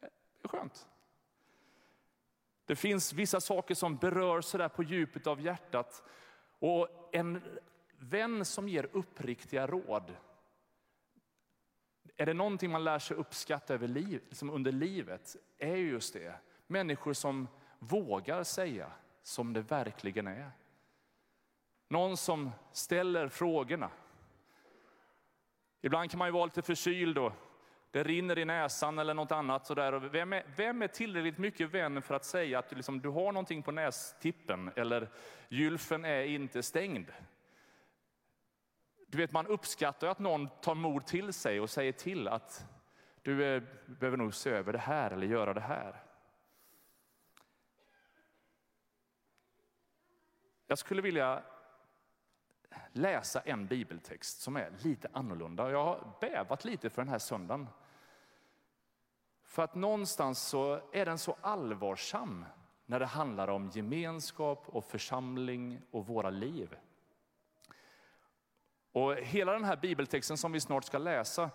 Det 0.00 0.06
är 0.42 0.48
skönt. 0.48 0.86
Det 2.66 2.76
finns 2.76 3.12
vissa 3.12 3.40
saker 3.40 3.74
som 3.74 3.96
berör 3.96 4.40
sådär 4.40 4.68
på 4.68 4.82
djupet 4.82 5.26
av 5.26 5.40
hjärtat. 5.40 6.02
Och 6.58 6.88
en 7.12 7.42
vän 7.98 8.44
som 8.44 8.68
ger 8.68 8.88
uppriktiga 8.92 9.66
råd, 9.66 10.16
är 12.16 12.26
det 12.26 12.34
någonting 12.34 12.70
man 12.70 12.84
lär 12.84 12.98
sig 12.98 13.16
uppskatta 13.16 13.74
över 13.74 13.88
liv, 13.88 14.20
liksom 14.28 14.50
under 14.50 14.72
livet, 14.72 15.36
är 15.58 15.76
just 15.76 16.14
det. 16.14 16.34
Människor 16.66 17.12
som 17.12 17.48
vågar 17.78 18.44
säga 18.44 18.92
som 19.22 19.52
det 19.52 19.60
verkligen 19.60 20.26
är. 20.26 20.50
Någon 21.88 22.16
som 22.16 22.50
ställer 22.72 23.28
frågorna. 23.28 23.90
Ibland 25.80 26.10
kan 26.10 26.18
man 26.18 26.28
ju 26.28 26.32
vara 26.32 26.44
lite 26.44 26.62
förkyld 26.62 27.18
och 27.18 27.32
det 27.90 28.02
rinner 28.02 28.38
i 28.38 28.44
näsan 28.44 28.98
eller 28.98 29.14
något 29.14 29.32
annat. 29.32 29.66
Sådär. 29.66 29.92
Vem, 29.92 30.32
är, 30.32 30.44
vem 30.56 30.82
är 30.82 30.88
tillräckligt 30.88 31.38
mycket 31.38 31.70
vän 31.70 32.02
för 32.02 32.14
att 32.14 32.24
säga 32.24 32.58
att 32.58 32.68
du, 32.68 32.76
liksom, 32.76 33.00
du 33.00 33.08
har 33.08 33.32
någonting 33.32 33.62
på 33.62 33.72
nästippen 33.72 34.70
eller 34.76 35.08
gylfen 35.48 36.04
är 36.04 36.22
inte 36.22 36.62
stängd? 36.62 37.06
Du 39.10 39.18
vet, 39.18 39.32
man 39.32 39.46
uppskattar 39.46 40.08
att 40.08 40.18
någon 40.18 40.48
tar 40.60 40.74
mod 40.74 41.06
till 41.06 41.32
sig 41.32 41.60
och 41.60 41.70
säger 41.70 41.92
till 41.92 42.28
att 42.28 42.66
du 43.22 43.44
eh, 43.44 43.62
behöver 43.86 44.16
nog 44.16 44.34
se 44.34 44.50
över 44.50 44.72
det 44.72 44.78
här 44.78 45.10
eller 45.10 45.26
göra 45.26 45.54
det 45.54 45.60
här. 45.60 46.02
Jag 50.66 50.78
skulle 50.78 51.02
vilja 51.02 51.42
läsa 52.92 53.40
en 53.40 53.66
bibeltext 53.66 54.40
som 54.40 54.56
är 54.56 54.72
lite 54.82 55.08
annorlunda. 55.12 55.70
Jag 55.70 55.84
har 55.84 56.12
bävat 56.20 56.64
lite 56.64 56.90
för 56.90 57.02
den 57.02 57.08
här 57.08 57.18
söndagen. 57.18 57.66
För 59.44 59.62
att 59.62 59.74
någonstans 59.74 60.38
så 60.38 60.80
är 60.92 61.06
den 61.06 61.18
så 61.18 61.36
allvarsam 61.40 62.44
när 62.86 63.00
det 63.00 63.06
handlar 63.06 63.48
om 63.48 63.68
gemenskap 63.68 64.68
och 64.68 64.84
församling 64.84 65.80
och 65.90 66.06
våra 66.06 66.30
liv. 66.30 66.76
Och 68.98 69.16
hela 69.16 69.52
den 69.52 69.64
här 69.64 69.76
bibeltexten 69.76 70.36
som 70.36 70.52
vi 70.52 70.60
snart 70.60 70.84
ska 70.84 70.98
läsa, 70.98 71.50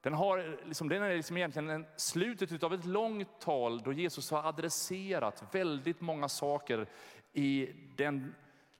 den, 0.00 0.14
har, 0.14 0.58
liksom, 0.64 0.88
den 0.88 1.02
är 1.02 1.16
liksom 1.16 1.36
egentligen 1.36 1.70
en, 1.70 1.86
slutet 1.96 2.62
av 2.62 2.74
ett 2.74 2.84
långt 2.84 3.40
tal 3.40 3.82
då 3.82 3.92
Jesus 3.92 4.30
har 4.30 4.48
adresserat 4.48 5.54
väldigt 5.54 6.00
många 6.00 6.28
saker 6.28 6.86
i 7.32 7.72
den 7.96 8.34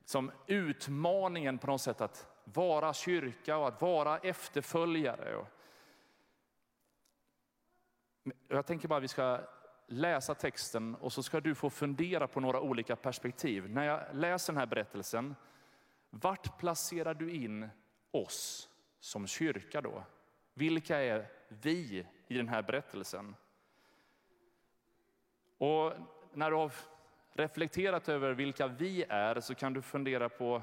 som 0.04 0.30
utmaningen 0.46 1.58
på 1.58 1.66
något 1.66 1.80
sätt 1.80 2.00
att 2.00 2.26
vara 2.44 2.92
kyrka 2.92 3.56
och 3.56 3.68
att 3.68 3.82
vara 3.82 4.18
efterföljare. 4.18 5.46
Jag 8.48 8.66
tänker 8.66 8.88
bara 8.88 8.96
att 8.96 9.02
vi 9.02 9.08
ska 9.08 9.40
läsa 9.86 10.34
texten 10.34 10.94
och 10.94 11.12
så 11.12 11.22
ska 11.22 11.40
du 11.40 11.54
få 11.54 11.70
fundera 11.70 12.26
på 12.26 12.40
några 12.40 12.60
olika 12.60 12.96
perspektiv. 12.96 13.70
När 13.70 13.84
jag 13.84 14.00
läser 14.12 14.52
den 14.52 14.60
här 14.60 14.66
berättelsen, 14.66 15.34
vart 16.10 16.58
placerar 16.58 17.14
du 17.14 17.32
in 17.32 17.68
oss 18.10 18.68
som 19.00 19.26
kyrka 19.26 19.80
då? 19.80 20.04
Vilka 20.54 20.98
är 20.98 21.30
vi 21.48 22.06
i 22.26 22.36
den 22.36 22.48
här 22.48 22.62
berättelsen? 22.62 23.34
Och 25.58 25.92
när 26.32 26.50
du 26.50 26.56
har 26.56 26.72
reflekterat 27.32 28.08
över 28.08 28.32
vilka 28.32 28.66
vi 28.66 29.04
är 29.08 29.40
så 29.40 29.54
kan 29.54 29.72
du 29.72 29.82
fundera 29.82 30.28
på 30.28 30.62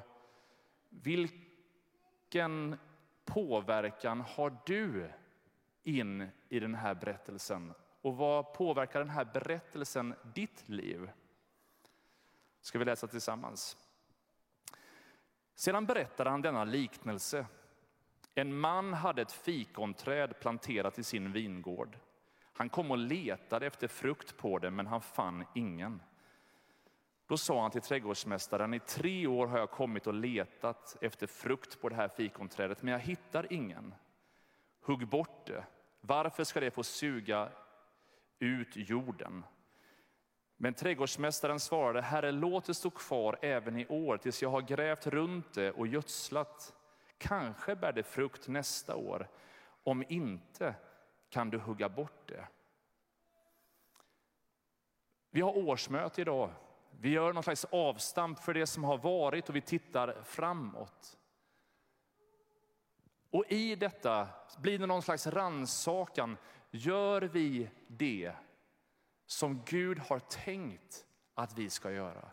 vilken 0.89 2.77
påverkan 3.25 4.21
har 4.21 4.57
du 4.65 5.09
in 5.83 6.27
i 6.49 6.59
den 6.59 6.75
här 6.75 6.95
berättelsen? 6.95 7.73
Och 8.01 8.17
vad 8.17 8.53
påverkar 8.53 8.99
den 8.99 9.09
här 9.09 9.25
berättelsen 9.25 10.15
ditt 10.33 10.69
liv? 10.69 11.09
Ska 12.61 12.79
vi 12.79 12.85
läsa 12.85 13.07
tillsammans. 13.07 13.77
Sedan 15.55 15.85
berättade 15.85 16.29
han 16.29 16.41
denna 16.41 16.63
liknelse. 16.63 17.45
En 18.35 18.57
man 18.57 18.93
hade 18.93 19.21
ett 19.21 19.31
fikonträd 19.31 20.39
planterat 20.39 20.99
i 20.99 21.03
sin 21.03 21.31
vingård. 21.31 21.97
Han 22.53 22.69
kom 22.69 22.91
och 22.91 22.97
letade 22.97 23.65
efter 23.65 23.87
frukt 23.87 24.37
på 24.37 24.59
det, 24.59 24.71
men 24.71 24.87
han 24.87 25.01
fann 25.01 25.45
ingen. 25.55 26.01
Då 27.27 27.37
sa 27.37 27.61
han 27.61 27.71
till 27.71 27.81
trädgårdsmästaren, 27.81 28.73
i 28.73 28.79
tre 28.79 29.27
år 29.27 29.47
har 29.47 29.59
jag 29.59 29.71
kommit 29.71 30.07
och 30.07 30.13
letat 30.13 30.97
efter 31.01 31.27
frukt 31.27 31.81
på 31.81 31.89
det 31.89 31.95
här 31.95 32.07
fikonträdet, 32.07 32.83
men 32.83 32.91
jag 32.91 32.99
hittar 32.99 33.53
ingen. 33.53 33.95
Hugg 34.81 35.07
bort 35.07 35.45
det. 35.45 35.65
Varför 36.01 36.43
ska 36.43 36.59
det 36.59 36.71
få 36.71 36.83
suga 36.83 37.49
ut 38.39 38.71
jorden? 38.75 39.43
Men 40.57 40.73
trädgårdsmästaren 40.73 41.59
svarade, 41.59 42.01
Herre, 42.01 42.31
låt 42.31 42.65
det 42.65 42.73
stå 42.73 42.89
kvar 42.89 43.37
även 43.41 43.77
i 43.77 43.87
år 43.87 44.17
tills 44.17 44.41
jag 44.41 44.49
har 44.49 44.61
grävt 44.61 45.07
runt 45.07 45.53
det 45.53 45.71
och 45.71 45.87
gödslat. 45.87 46.73
Kanske 47.17 47.75
bär 47.75 47.93
det 47.93 48.03
frukt 48.03 48.47
nästa 48.47 48.95
år. 48.95 49.27
Om 49.83 50.03
inte 50.09 50.75
kan 51.29 51.49
du 51.49 51.57
hugga 51.57 51.89
bort 51.89 52.27
det. 52.27 52.47
Vi 55.29 55.41
har 55.41 55.57
årsmöte 55.57 56.21
idag 56.21 56.51
vi 56.99 57.09
gör 57.09 57.33
någon 57.33 57.43
slags 57.43 57.65
avstamp 57.65 58.39
för 58.39 58.53
det 58.53 58.67
som 58.67 58.83
har 58.83 58.97
varit 58.97 59.49
och 59.49 59.55
vi 59.55 59.61
tittar 59.61 60.23
framåt. 60.23 61.17
Och 63.29 63.45
i 63.49 63.75
detta 63.75 64.27
blir 64.57 64.79
det 64.79 64.85
någon 64.85 65.01
slags 65.01 65.27
ransakan. 65.27 66.37
Gör 66.71 67.21
vi 67.21 67.69
det 67.87 68.31
som 69.25 69.63
Gud 69.65 69.99
har 69.99 70.19
tänkt 70.19 71.05
att 71.33 71.57
vi 71.57 71.69
ska 71.69 71.91
göra? 71.91 72.29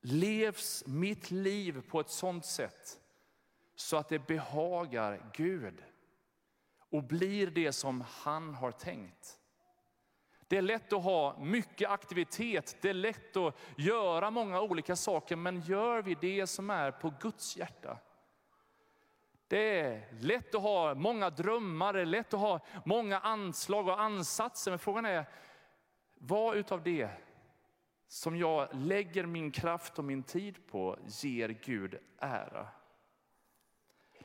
Levs 0.00 0.84
mitt 0.86 1.30
liv 1.30 1.82
på 1.88 2.00
ett 2.00 2.10
sådant 2.10 2.46
sätt 2.46 3.00
så 3.74 3.96
att 3.96 4.08
det 4.08 4.18
behagar 4.18 5.30
Gud 5.32 5.84
och 6.90 7.02
blir 7.02 7.46
det 7.46 7.72
som 7.72 8.00
han 8.00 8.54
har 8.54 8.70
tänkt? 8.70 9.38
Det 10.48 10.56
är 10.56 10.62
lätt 10.62 10.92
att 10.92 11.02
ha 11.02 11.38
mycket 11.38 11.90
aktivitet, 11.90 12.76
det 12.80 12.90
är 12.90 12.94
lätt 12.94 13.36
att 13.36 13.54
göra 13.76 14.30
många 14.30 14.60
olika 14.60 14.96
saker, 14.96 15.36
men 15.36 15.60
gör 15.60 16.02
vi 16.02 16.14
det 16.20 16.46
som 16.46 16.70
är 16.70 16.90
på 16.90 17.14
Guds 17.20 17.56
hjärta? 17.56 17.98
Det 19.52 19.80
är 19.80 20.02
lätt 20.20 20.54
att 20.54 20.62
ha 20.62 20.94
många 20.94 21.30
drömmar, 21.30 21.92
det 21.92 22.00
är 22.00 22.06
lätt 22.06 22.34
att 22.34 22.40
ha 22.40 22.60
många 22.84 23.18
anslag 23.18 23.88
och 23.88 24.00
ansatser, 24.00 24.70
men 24.70 24.78
frågan 24.78 25.06
är, 25.06 25.24
vad 26.14 26.56
utav 26.56 26.82
det 26.82 27.10
som 28.08 28.36
jag 28.36 28.68
lägger 28.72 29.26
min 29.26 29.50
kraft 29.50 29.98
och 29.98 30.04
min 30.04 30.22
tid 30.22 30.66
på 30.66 30.98
ger 31.22 31.48
Gud 31.48 31.98
ära? 32.18 32.68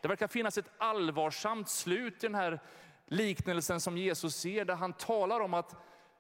Det 0.02 0.08
verkar 0.08 0.28
finnas 0.28 0.58
ett 0.58 0.72
allvarsamt 0.78 1.70
slut 1.70 2.24
i 2.24 2.28
den 2.28 2.36
här 2.36 2.60
liknelsen 3.06 3.82
som 3.82 3.98
Jesus 3.98 4.46
ger, 4.46 4.66
där 4.66 4.76
han 4.76 4.94
talar 4.94 5.40
om 5.40 5.54
att 5.54 5.76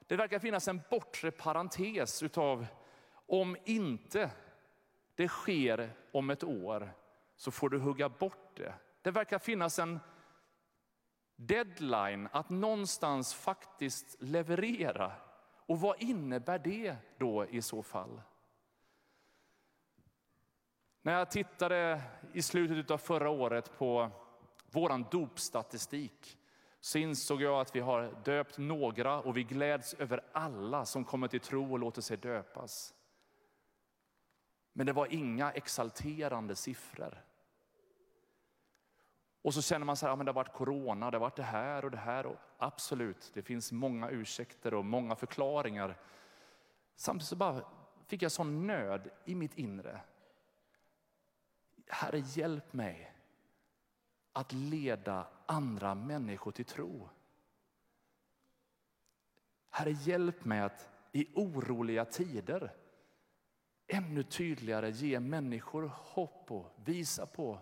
det 0.08 0.16
verkar 0.16 0.40
finnas 0.40 0.68
en 0.68 0.82
bortre 0.90 1.32
parentes 1.32 2.24
utav 2.24 2.66
om 3.26 3.58
inte 3.66 4.32
det 5.16 5.28
sker 5.28 5.90
om 6.12 6.30
ett 6.30 6.44
år 6.44 6.94
så 7.36 7.52
får 7.52 7.70
du 7.70 7.80
hugga 7.80 8.10
bort 8.10 8.58
det. 8.58 8.74
Det 9.08 9.12
verkar 9.12 9.40
finnas 9.40 9.80
en 9.80 10.00
deadline 11.36 12.30
att 12.32 12.50
någonstans 12.50 13.34
faktiskt 13.34 14.16
leverera. 14.20 15.12
Och 15.56 15.80
vad 15.80 16.02
innebär 16.02 16.60
det 16.60 16.96
då 17.18 17.46
i 17.46 17.62
så 17.62 17.84
fall? 17.84 18.22
När 21.02 21.14
jag 21.14 21.32
tittade 21.32 22.02
i 22.34 22.42
slutet 22.42 22.92
av 22.92 22.98
förra 22.98 23.30
året 23.30 23.78
på 23.78 24.10
vår 24.72 25.12
dopstatistik 25.12 26.38
så 26.80 26.98
insåg 26.98 27.42
jag 27.42 27.62
att 27.62 27.76
vi 27.76 27.80
har 27.80 28.22
döpt 28.24 28.58
några 28.58 29.22
och 29.22 29.38
vi 29.38 29.44
gläds 29.44 29.94
över 29.94 30.22
alla 30.32 30.86
som 30.86 31.06
kommer 31.06 31.28
till 31.28 31.40
tro 31.40 31.72
och 31.72 31.80
låter 31.80 32.02
sig 32.02 32.18
döpas. 32.18 32.94
Men 34.74 34.86
det 34.86 34.94
var 34.94 35.14
inga 35.14 35.52
exalterande 35.52 36.56
siffror. 36.56 37.27
Och 39.48 39.54
så 39.54 39.62
känner 39.62 39.86
man 39.86 39.98
så 39.98 40.06
här, 40.06 40.12
ja, 40.12 40.16
men 40.16 40.26
det 40.26 40.30
har 40.30 40.36
varit 40.36 40.54
corona, 40.54 41.12
det 41.12 41.18
har 41.18 41.22
varit 41.22 41.36
det 41.36 41.44
här 41.44 41.86
och 41.86 41.92
det 41.92 41.98
här. 41.98 42.26
Och 42.26 42.36
absolut, 42.58 43.32
det 43.34 43.42
finns 43.42 43.72
många 43.72 44.10
ursäkter 44.10 44.74
och 44.74 44.86
många 44.86 45.16
förklaringar. 45.16 45.98
Samtidigt 46.96 47.28
så 47.28 47.36
bara 47.36 47.62
fick 48.08 48.22
jag 48.22 48.32
sån 48.32 48.68
nöd 48.68 49.10
i 49.26 49.36
mitt 49.36 49.58
inre. 49.58 50.02
Herre, 51.88 52.20
hjälp 52.20 52.74
mig 52.74 53.14
att 54.34 54.54
leda 54.54 55.28
andra 55.46 55.96
människor 55.96 56.52
till 56.52 56.66
tro. 56.66 57.10
Herre, 59.70 59.92
hjälp 59.92 60.46
mig 60.46 60.60
att 60.60 60.90
i 61.12 61.28
oroliga 61.36 62.06
tider 62.06 62.74
ännu 63.88 64.24
tydligare 64.24 64.90
ge 64.90 65.20
människor 65.20 65.92
hopp 65.96 66.52
och 66.52 66.74
visa 66.86 67.26
på 67.26 67.60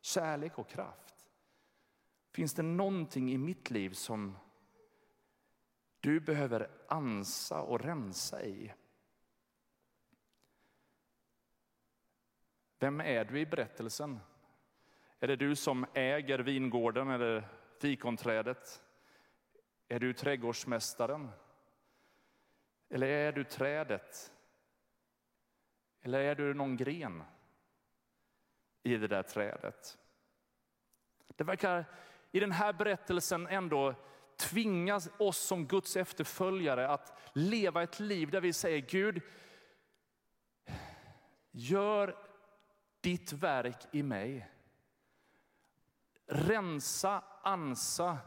kärlek 0.00 0.58
och 0.58 0.68
kraft. 0.68 1.03
Finns 2.34 2.54
det 2.54 2.62
någonting 2.62 3.32
i 3.32 3.38
mitt 3.38 3.70
liv 3.70 3.90
som 3.90 4.36
du 6.00 6.20
behöver 6.20 6.70
ansa 6.88 7.60
och 7.60 7.80
rensa 7.80 8.42
i? 8.42 8.72
Vem 12.78 13.00
är 13.00 13.24
du 13.24 13.40
i 13.40 13.46
berättelsen? 13.46 14.20
Är 15.20 15.28
det 15.28 15.36
du 15.36 15.56
som 15.56 15.86
äger 15.94 16.38
vingården 16.38 17.10
eller 17.10 17.48
fikonträdet? 17.80 18.82
Är 19.88 20.00
du 20.00 20.12
trädgårdsmästaren? 20.12 21.30
Eller 22.88 23.06
är 23.06 23.32
du 23.32 23.44
trädet? 23.44 24.32
Eller 26.00 26.20
är 26.20 26.34
du 26.34 26.54
någon 26.54 26.76
gren 26.76 27.22
i 28.82 28.96
det 28.96 29.08
där 29.08 29.22
trädet? 29.22 29.98
Det 31.36 31.44
verkar 31.44 31.84
i 32.34 32.40
den 32.40 32.52
här 32.52 32.72
berättelsen 32.72 33.46
ändå 33.46 33.94
tvinga 34.36 35.00
oss 35.18 35.38
som 35.38 35.66
Guds 35.66 35.96
efterföljare 35.96 36.88
att 36.88 37.18
leva 37.32 37.82
ett 37.82 38.00
liv 38.00 38.30
där 38.30 38.40
vi 38.40 38.52
säger 38.52 38.78
Gud, 38.78 39.22
gör 41.50 42.16
ditt 43.00 43.32
verk 43.32 43.86
i 43.92 44.02
mig 44.02 44.50
rensa, 46.26 47.22
ansa, 47.42 48.18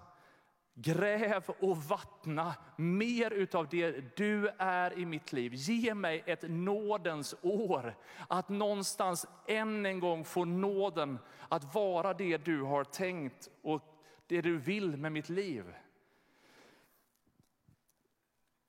Gräv 0.79 1.43
och 1.59 1.77
vattna 1.77 2.55
mer 2.75 3.31
utav 3.31 3.67
det 3.69 4.17
du 4.17 4.49
är 4.57 4.99
i 4.99 5.05
mitt 5.05 5.33
liv. 5.33 5.51
Ge 5.53 5.93
mig 5.93 6.23
ett 6.25 6.43
nådens 6.49 7.35
år. 7.41 7.95
Att 8.27 8.49
någonstans 8.49 9.25
än 9.47 9.85
en 9.85 9.99
gång 9.99 10.25
få 10.25 10.45
nåden 10.45 11.19
att 11.49 11.75
vara 11.75 12.13
det 12.13 12.37
du 12.37 12.61
har 12.61 12.83
tänkt 12.83 13.49
och 13.61 13.96
det 14.27 14.41
du 14.41 14.57
vill 14.57 14.97
med 14.97 15.11
mitt 15.11 15.29
liv. 15.29 15.73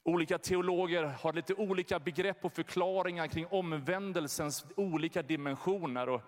Olika 0.02 0.38
teologer 0.38 1.04
har 1.04 1.32
lite 1.32 1.54
olika 1.54 1.98
begrepp 1.98 2.44
och 2.44 2.52
förklaringar 2.52 3.26
kring 3.26 3.46
omvändelsens 3.46 4.66
olika 4.76 5.22
dimensioner. 5.22 6.08
Och 6.08 6.22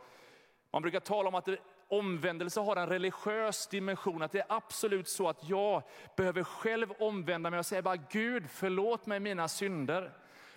man 0.70 0.82
brukar 0.82 1.00
tala 1.00 1.28
om 1.28 1.34
att 1.34 1.48
omvändelse 1.88 2.60
har 2.60 2.76
en 2.76 2.88
religiös 2.88 3.66
dimension. 3.66 4.22
Att 4.22 4.32
det 4.32 4.38
är 4.38 4.46
absolut 4.48 5.08
så 5.08 5.28
att 5.28 5.48
jag 5.48 5.82
behöver 6.16 6.44
själv 6.44 6.92
omvända 6.98 7.50
mig 7.50 7.58
och 7.58 7.66
säga 7.66 7.82
bara 7.82 7.96
Gud 7.96 8.50
förlåt 8.50 9.06
mig 9.06 9.20
mina 9.20 9.48
synder. 9.48 10.12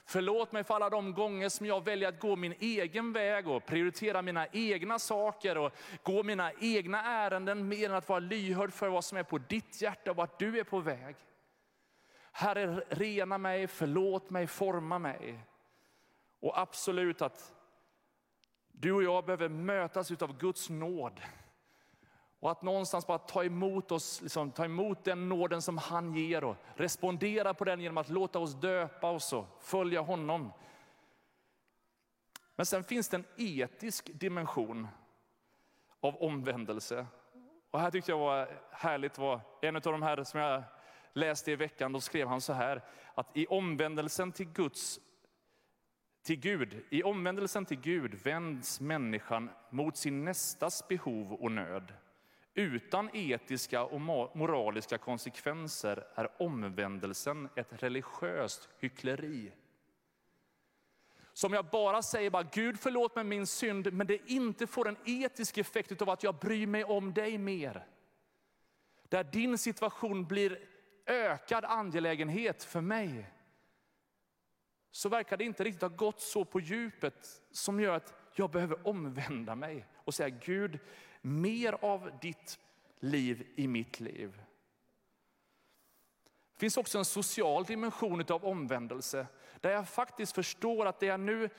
Förlåt 0.06 0.52
mig 0.52 0.64
för 0.64 0.76
alla 0.76 0.90
de 0.90 1.14
gånger 1.14 1.50
som 1.50 1.66
jag 1.66 1.86
väljer 1.86 2.10
att 2.10 2.20
gå 2.20 2.36
min 2.36 2.56
egen 2.60 3.14
väg 3.14 3.48
och 3.48 3.66
prioritera 3.66 4.22
mina 4.22 4.48
egna 4.48 5.00
saker 5.00 5.58
och 5.58 5.72
gå 6.04 6.24
mina 6.24 6.52
egna 6.60 7.04
ärenden 7.04 7.68
mer 7.68 7.90
än 7.90 7.96
att 7.96 8.10
vara 8.10 8.20
lyhörd 8.20 8.74
för 8.74 8.90
vad 8.90 9.06
som 9.06 9.18
är 9.18 9.24
på 9.24 9.38
ditt 9.38 9.82
hjärta 9.82 10.12
och 10.12 10.18
vart 10.18 10.40
du 10.40 10.60
är 10.60 10.64
på 10.64 10.80
väg. 10.80 11.16
Herre, 12.32 12.84
rena 12.90 13.38
mig, 13.38 13.68
förlåt 13.68 14.30
mig, 14.30 14.48
forma 14.48 15.00
mig. 15.00 15.40
Och 16.40 16.60
absolut 16.60 17.22
att 17.22 17.54
du 18.72 18.92
och 18.92 19.04
jag 19.04 19.26
behöver 19.26 19.50
mötas 19.50 20.12
av 20.12 20.38
Guds 20.38 20.70
nåd. 20.70 21.22
Och 22.44 22.52
att 22.52 22.62
någonstans 22.62 23.08
bara 23.08 23.18
ta 23.18 23.44
emot 23.44 23.92
oss, 23.92 24.22
liksom, 24.22 24.52
ta 24.52 24.66
emot 24.66 25.04
den 25.04 25.30
nåden 25.30 25.62
som 25.62 25.78
han 25.78 26.14
ger 26.14 26.44
och 26.44 26.56
respondera 26.76 27.54
på 27.54 27.64
den 27.64 27.82
genom 27.82 27.98
att 27.98 28.10
låta 28.10 28.40
oss 28.40 28.54
döpa 28.54 29.12
oss 29.12 29.34
och 29.34 29.46
följa 29.60 30.02
honom. 30.02 30.52
Men 32.56 32.66
sen 32.66 32.84
finns 32.84 33.10
det 33.10 33.18
en 33.18 33.26
etisk 33.38 34.10
dimension 34.14 34.88
av 36.00 36.16
omvändelse. 36.16 37.06
Och 37.72 37.80
här 37.80 37.92
tyckte 37.92 38.12
jag 38.12 38.20
var 38.20 38.60
härligt, 38.72 39.18
var 39.18 39.40
en 39.62 39.76
av 39.76 39.82
de 39.82 40.02
här 40.02 40.24
som 40.24 40.40
jag 40.40 40.64
läste 41.14 41.52
i 41.52 41.56
veckan, 41.56 41.92
då 41.94 42.02
skrev 42.02 42.28
han 42.28 42.42
så 42.42 42.54
här, 42.54 42.82
att 43.16 43.38
i 43.38 43.48
omvändelsen 43.48 44.32
till 44.32 44.50
Guds 44.50 45.00
till 46.24 46.40
Gud, 46.40 46.84
i 46.90 47.04
omvändelsen 47.04 47.66
till 47.66 47.80
Gud 47.80 48.14
vänds 48.14 48.82
människan 48.82 49.50
mot 49.70 49.98
sin 49.98 50.26
nästas 50.26 50.88
behov 50.88 51.34
och 51.34 51.52
nöd. 51.52 51.94
Utan 52.54 53.10
etiska 53.14 53.84
och 53.84 54.02
moraliska 54.02 54.98
konsekvenser 54.98 56.08
är 56.16 56.42
omvändelsen 56.42 57.50
ett 57.56 57.84
religiöst 57.84 58.70
hyckleri. 58.80 59.52
Som 61.34 61.54
jag 61.54 61.66
bara 61.66 62.02
säger, 62.02 62.30
bara, 62.30 62.44
Gud 62.44 62.80
förlåt 62.80 63.16
mig 63.16 63.24
min 63.24 63.48
synd, 63.48 63.94
men 63.94 64.08
det 64.08 64.32
inte 64.32 64.68
får 64.68 64.88
en 64.88 64.98
etisk 65.06 65.58
effekt 65.58 66.02
av 66.02 66.10
att 66.10 66.24
jag 66.24 66.36
bryr 66.36 66.68
mig 66.68 66.84
om 66.84 67.14
dig 67.14 67.38
mer. 67.38 67.86
Där 69.10 69.24
din 69.24 69.58
situation 69.58 70.26
blir 70.26 70.60
ökad 71.06 71.66
angelägenhet 71.66 72.64
för 72.64 72.82
mig. 72.82 73.30
Så 74.92 75.10
verkar 75.10 75.38
det 75.38 75.44
inte 75.44 75.64
riktigt 75.64 75.82
ha 75.82 75.90
gått 75.90 76.22
så 76.22 76.46
på 76.46 76.60
djupet 76.60 77.42
som 77.52 77.80
gör 77.80 77.96
att 77.96 78.14
jag 78.36 78.52
behöver 78.52 78.88
omvända 78.88 79.56
mig 79.56 79.86
och 79.96 80.14
säga 80.14 80.30
Gud, 80.30 80.80
mer 81.26 81.78
av 81.82 82.12
ditt 82.22 82.60
liv 83.00 83.48
i 83.56 83.68
mitt 83.68 84.00
liv. 84.00 84.42
Det 86.54 86.60
finns 86.60 86.78
också 86.78 86.98
en 86.98 87.06
social 87.06 87.64
dimension 87.64 88.26
av 88.30 88.46
omvändelse 88.46 89.28
där 89.62 89.72
jag 89.72 89.90
faktiskt 89.90 90.36
förstår 90.36 90.86
att 90.86 91.00
det 91.00 91.06
jag 91.06 91.20
nu 91.20 91.50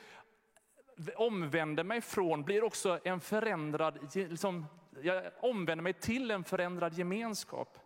omvänder 1.16 1.84
mig 1.84 2.00
från 2.00 2.42
blir 2.42 2.64
också 2.64 3.00
en 3.04 3.20
förändrad, 3.20 4.14
liksom, 4.14 4.66
jag 5.02 5.24
omvänder 5.40 5.82
mig 5.82 5.92
till 5.92 6.30
en 6.30 6.44
förändrad 6.44 6.94
gemenskap. 6.94 7.78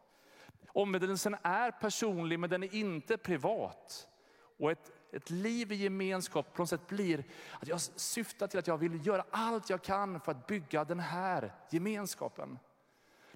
Omvändelsen 0.68 1.36
är 1.42 1.70
personlig 1.70 2.38
men 2.38 2.50
den 2.50 2.62
är 2.62 2.74
inte 2.74 3.16
privat. 3.16 4.08
Och 4.58 4.70
ett, 4.70 4.90
ett 5.12 5.30
liv 5.30 5.72
i 5.72 5.74
gemenskap 5.74 6.54
på 6.54 6.62
något 6.62 6.68
sätt 6.68 6.86
blir 6.86 7.24
att 7.60 7.68
jag 7.68 7.80
syftar 7.80 8.46
till 8.46 8.58
att 8.58 8.66
jag 8.66 8.78
vill 8.78 9.06
göra 9.06 9.24
allt 9.30 9.70
jag 9.70 9.82
kan 9.82 10.20
för 10.20 10.32
att 10.32 10.46
bygga 10.46 10.84
den 10.84 11.00
här 11.00 11.54
gemenskapen. 11.70 12.58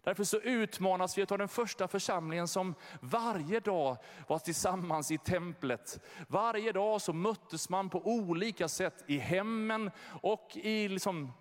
Därför 0.04 0.24
så 0.24 0.37
utmanas 0.37 1.18
vi 1.18 1.22
att 1.22 1.30
vara 1.30 1.38
den 1.38 1.48
första 1.48 1.88
församlingen 1.88 2.48
som 2.48 2.74
varje 3.00 3.61
dag 3.61 3.96
var 4.28 4.38
tillsammans 4.38 5.11
i 5.11 5.18
templet. 5.18 6.00
Varje 6.28 6.72
dag 6.72 7.00
så 7.00 7.12
möttes 7.12 7.68
man 7.68 7.90
på 7.90 8.06
olika 8.06 8.68
sätt 8.68 9.04
i 9.06 9.18
hemmen 9.18 9.90
och 10.22 10.50
i 10.56 10.88
liksom 10.88 11.32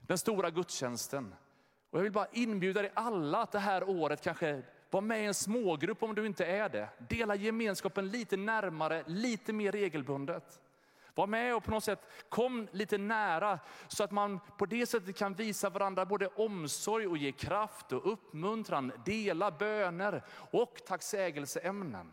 den 0.00 0.18
stora 0.18 0.50
gudstjänsten. 0.50 1.34
Och 1.90 1.98
jag 1.98 2.02
vill 2.02 2.12
bara 2.12 2.28
inbjuda 2.32 2.84
er 2.84 2.90
alla 2.94 3.42
att 3.42 3.52
det 3.52 3.58
här 3.58 3.88
året 3.88 4.22
kanske 4.22 4.62
var 4.92 5.00
med 5.00 5.22
i 5.22 5.24
en 5.24 5.34
smågrupp 5.34 6.02
om 6.02 6.14
du 6.14 6.26
inte 6.26 6.44
är 6.44 6.68
det. 6.68 6.88
Dela 6.98 7.34
gemenskapen 7.34 8.08
lite 8.08 8.36
närmare, 8.36 9.04
lite 9.06 9.52
mer 9.52 9.72
regelbundet. 9.72 10.60
Var 11.14 11.26
med 11.26 11.56
och 11.56 11.64
på 11.64 11.70
något 11.70 11.84
sätt 11.84 12.08
kom 12.28 12.68
lite 12.72 12.98
nära 12.98 13.58
så 13.88 14.04
att 14.04 14.10
man 14.10 14.40
på 14.58 14.66
det 14.66 14.86
sättet 14.86 15.16
kan 15.16 15.34
visa 15.34 15.70
varandra 15.70 16.06
både 16.06 16.26
omsorg 16.26 17.06
och 17.06 17.16
ge 17.16 17.32
kraft 17.32 17.92
och 17.92 18.12
uppmuntran, 18.12 18.92
dela 19.04 19.50
böner 19.50 20.24
och 20.30 20.80
tacksägelseämnen. 20.86 22.12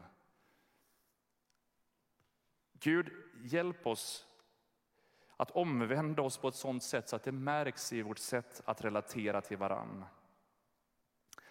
Gud, 2.73 3.09
hjälp 3.43 3.87
oss 3.87 4.25
att 5.37 5.51
omvända 5.51 6.21
oss 6.21 6.37
på 6.37 6.47
ett 6.47 6.55
sådant 6.55 6.83
sätt 6.83 7.09
så 7.09 7.15
att 7.15 7.23
det 7.23 7.31
märks 7.31 7.93
i 7.93 8.01
vårt 8.01 8.17
sätt 8.17 8.61
att 8.65 8.81
relatera 8.85 9.41
till 9.41 9.57
varandra. 9.57 10.07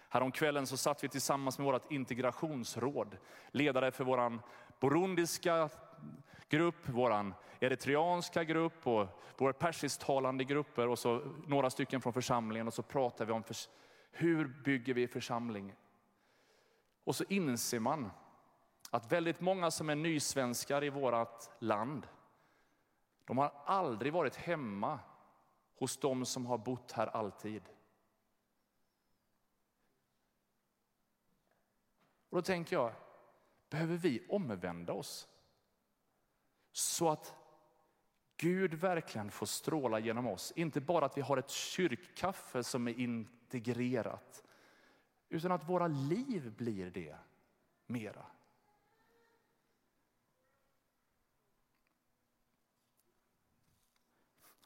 Häromkvällen 0.09 0.67
så 0.67 0.77
satt 0.77 1.03
vi 1.03 1.09
tillsammans 1.09 1.57
med 1.57 1.65
vårt 1.65 1.91
integrationsråd, 1.91 3.17
ledare 3.51 3.91
för 3.91 4.03
vår 4.03 4.39
burundiska 4.79 5.69
grupp, 6.49 6.89
vår 6.89 7.33
eritreanska 7.59 8.43
grupp 8.43 8.87
och 8.87 9.07
våra 9.37 9.53
persisktalande 9.53 10.43
grupper 10.43 10.87
och 10.87 10.99
så 10.99 11.21
några 11.47 11.69
stycken 11.69 12.01
från 12.01 12.13
församlingen 12.13 12.67
och 12.67 12.73
så 12.73 12.83
pratade 12.83 13.25
vi 13.25 13.31
om 13.31 13.43
för, 13.43 13.55
hur 14.11 14.47
bygger 14.47 14.93
vi 14.93 15.07
församling? 15.07 15.75
Och 17.03 17.15
så 17.15 17.23
inser 17.29 17.79
man 17.79 18.11
att 18.91 19.11
väldigt 19.11 19.41
många 19.41 19.71
som 19.71 19.89
är 19.89 19.95
nysvenskar 19.95 20.83
i 20.83 20.89
vårt 20.89 21.49
land, 21.59 22.07
de 23.25 23.37
har 23.37 23.51
aldrig 23.65 24.13
varit 24.13 24.35
hemma 24.35 24.99
hos 25.79 25.97
de 25.97 26.25
som 26.25 26.45
har 26.45 26.57
bott 26.57 26.91
här 26.91 27.07
alltid. 27.07 27.61
Och 32.29 32.37
då 32.37 32.41
tänker 32.41 32.75
jag, 32.75 32.93
behöver 33.69 33.97
vi 33.97 34.25
omvända 34.29 34.93
oss? 34.93 35.27
Så 36.71 37.09
att 37.09 37.33
Gud 38.37 38.73
verkligen 38.73 39.31
får 39.31 39.45
stråla 39.45 39.99
genom 39.99 40.27
oss. 40.27 40.53
Inte 40.55 40.81
bara 40.81 41.05
att 41.05 41.17
vi 41.17 41.21
har 41.21 41.37
ett 41.37 41.49
kyrkkaffe 41.49 42.63
som 42.63 42.87
är 42.87 42.99
integrerat, 42.99 44.43
utan 45.29 45.51
att 45.51 45.69
våra 45.69 45.87
liv 45.87 46.53
blir 46.57 46.91
det 46.91 47.15
mera. 47.85 48.25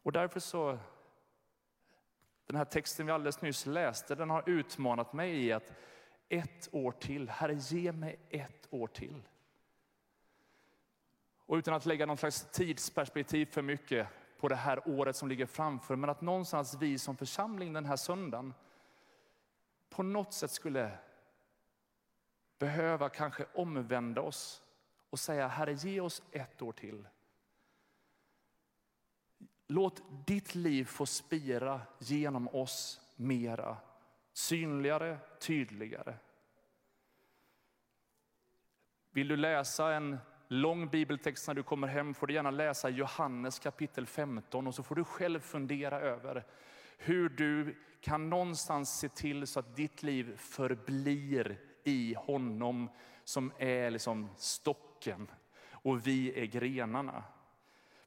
Och 0.03 0.11
därför 0.11 0.39
så, 0.39 0.79
den 2.45 2.55
här 2.55 2.65
texten 2.65 3.05
vi 3.05 3.11
alldeles 3.11 3.41
nyss 3.41 3.65
läste, 3.65 4.15
den 4.15 4.29
har 4.29 4.49
utmanat 4.49 5.13
mig 5.13 5.45
i 5.45 5.51
att 5.51 5.71
ett 6.29 6.69
år 6.71 6.91
till. 6.91 7.29
Herre, 7.29 7.53
ge 7.53 7.91
mig 7.91 8.19
ett 8.29 8.67
år 8.69 8.87
till. 8.87 9.21
Och 11.45 11.55
utan 11.55 11.73
att 11.73 11.85
lägga 11.85 12.05
någon 12.05 12.17
slags 12.17 12.47
tidsperspektiv 12.51 13.45
för 13.45 13.61
mycket 13.61 14.07
på 14.39 14.47
det 14.47 14.55
här 14.55 14.87
året 14.87 15.15
som 15.15 15.29
ligger 15.29 15.45
framför, 15.45 15.95
men 15.95 16.09
att 16.09 16.21
någonstans 16.21 16.77
vi 16.79 16.99
som 16.99 17.17
församling 17.17 17.73
den 17.73 17.85
här 17.85 17.95
söndagen 17.95 18.53
på 19.89 20.03
något 20.03 20.33
sätt 20.33 20.51
skulle 20.51 20.91
behöva 22.59 23.09
kanske 23.09 23.45
omvända 23.53 24.21
oss 24.21 24.63
och 25.09 25.19
säga, 25.19 25.47
Herre 25.47 25.73
ge 25.73 26.01
oss 26.01 26.21
ett 26.31 26.61
år 26.61 26.71
till. 26.71 27.07
Låt 29.67 30.03
ditt 30.27 30.55
liv 30.55 30.85
få 30.85 31.05
spira 31.05 31.81
genom 31.99 32.47
oss 32.47 33.01
mera 33.15 33.77
synligare, 34.33 35.17
tydligare. 35.39 36.15
Vill 39.11 39.27
du 39.27 39.37
läsa 39.37 39.93
en 39.93 40.17
lång 40.47 40.89
bibeltext 40.89 41.47
när 41.47 41.53
du 41.53 41.63
kommer 41.63 41.87
hem 41.87 42.13
får 42.13 42.27
du 42.27 42.33
gärna 42.33 42.51
läsa 42.51 42.89
Johannes 42.89 43.59
kapitel 43.59 44.05
15 44.05 44.67
och 44.67 44.75
så 44.75 44.83
får 44.83 44.95
du 44.95 45.03
själv 45.03 45.39
fundera 45.39 45.99
över 45.99 46.45
hur 46.97 47.29
du 47.29 47.75
kan 48.01 48.29
någonstans 48.29 48.99
se 48.99 49.09
till 49.09 49.47
så 49.47 49.59
att 49.59 49.75
ditt 49.75 50.03
liv 50.03 50.37
förblir 50.37 51.59
i 51.83 52.15
honom 52.17 52.89
som 53.23 53.51
är 53.57 53.91
liksom 53.91 54.29
stocken 54.37 55.31
och 55.71 56.07
vi 56.07 56.41
är 56.41 56.45
grenarna. 56.45 57.23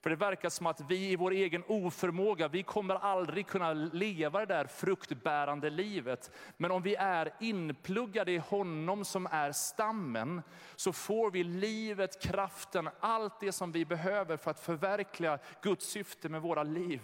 För 0.07 0.11
det 0.11 0.17
verkar 0.17 0.49
som 0.49 0.67
att 0.67 0.81
vi 0.81 1.11
i 1.11 1.17
vår 1.17 1.31
egen 1.31 1.65
oförmåga, 1.67 2.49
vi 2.49 2.63
kommer 2.63 2.95
aldrig 2.95 3.47
kunna 3.47 3.73
leva 3.73 4.41
det 4.41 4.47
där 4.47 4.67
fruktbärande 4.67 5.71
livet. 5.71 6.31
Men 6.57 6.71
om 6.71 6.83
vi 6.83 6.95
är 6.95 7.35
inpluggade 7.41 8.33
i 8.33 8.39
honom 8.39 9.05
som 9.05 9.29
är 9.31 9.53
stammen, 9.53 10.43
så 10.77 10.93
får 10.93 11.31
vi 11.31 11.45
livet, 11.45 12.23
kraften, 12.23 12.89
allt 13.01 13.41
det 13.41 13.53
som 13.53 13.73
vi 13.73 13.85
behöver 13.85 14.37
för 14.37 14.51
att 14.51 14.61
förverkliga 14.61 15.39
Guds 15.63 15.87
syfte 15.87 16.29
med 16.29 16.43
våra 16.43 16.63
liv. 16.63 17.01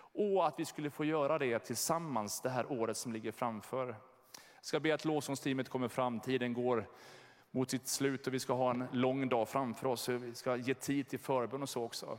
Och 0.00 0.46
att 0.46 0.60
vi 0.60 0.64
skulle 0.64 0.90
få 0.90 1.04
göra 1.04 1.38
det 1.38 1.58
tillsammans 1.58 2.40
det 2.40 2.50
här 2.50 2.72
året 2.72 2.96
som 2.96 3.12
ligger 3.12 3.32
framför. 3.32 3.86
Jag 3.86 4.64
ska 4.64 4.80
be 4.80 4.94
att 4.94 5.04
lovsångsteamet 5.04 5.68
kommer 5.68 5.88
fram, 5.88 6.20
tiden 6.20 6.52
går 6.52 6.86
mot 7.50 7.70
sitt 7.70 7.88
slut 7.88 8.26
och 8.26 8.34
vi 8.34 8.40
ska 8.40 8.52
ha 8.52 8.70
en 8.70 8.86
lång 8.92 9.28
dag 9.28 9.48
framför 9.48 9.86
oss. 9.86 10.08
Vi 10.08 10.34
ska 10.34 10.56
ge 10.56 10.74
tid 10.74 11.08
till 11.08 11.18
förbön 11.18 11.62
och 11.62 11.68
så 11.68 11.82
också. 11.82 12.18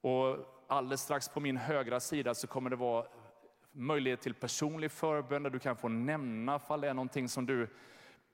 Och 0.00 0.36
alldeles 0.66 1.00
strax 1.00 1.28
på 1.28 1.40
min 1.40 1.56
högra 1.56 2.00
sida 2.00 2.34
så 2.34 2.46
kommer 2.46 2.70
det 2.70 2.76
vara 2.76 3.06
möjlighet 3.72 4.20
till 4.20 4.34
personlig 4.34 4.90
förbön 4.90 5.42
där 5.42 5.50
du 5.50 5.58
kan 5.58 5.76
få 5.76 5.88
nämna 5.88 6.58
fall 6.58 6.80
det 6.80 6.88
är 6.88 6.94
någonting 6.94 7.28
som 7.28 7.46
du 7.46 7.68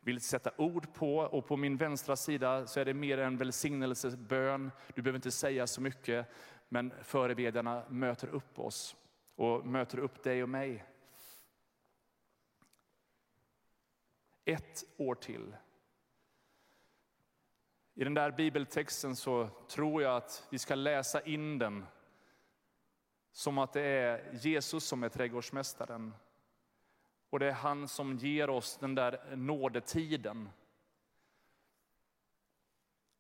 vill 0.01 0.21
sätta 0.21 0.51
ord 0.57 0.95
på. 0.95 1.17
Och 1.17 1.47
på 1.47 1.57
min 1.57 1.77
vänstra 1.77 2.17
sida 2.17 2.67
så 2.67 2.81
är 2.81 2.85
det 2.85 2.95
mer 2.95 3.19
en 3.19 3.37
välsignelsebön. 3.37 4.71
Du 4.95 5.03
behöver 5.03 5.19
inte 5.19 5.31
säga 5.31 5.67
så 5.67 5.81
mycket, 5.81 6.27
men 6.69 6.93
förebedjarna 7.03 7.83
möter 7.89 8.29
upp 8.29 8.59
oss 8.59 8.97
och 9.37 9.67
möter 9.67 9.99
upp 9.99 10.23
dig 10.23 10.43
och 10.43 10.49
mig. 10.49 10.85
Ett 14.51 14.85
år 14.97 15.15
till. 15.15 15.57
I 17.95 18.05
den 18.05 18.15
där 18.15 18.31
bibeltexten 18.31 19.17
så 19.17 19.49
tror 19.69 20.03
jag 20.03 20.17
att 20.17 20.47
vi 20.51 20.59
ska 20.59 20.75
läsa 20.75 21.21
in 21.21 21.59
den 21.59 21.87
som 23.33 23.59
att 23.59 23.73
det 23.73 23.83
är 23.83 24.35
Jesus 24.35 24.85
som 24.85 25.03
är 25.03 25.09
trädgårdsmästaren. 25.09 26.15
Och 27.31 27.39
det 27.39 27.47
är 27.47 27.53
han 27.53 27.89
som 27.89 28.17
ger 28.17 28.51
oss 28.51 28.77
den 28.77 28.95
där 28.95 29.37
nådetiden. 29.37 30.49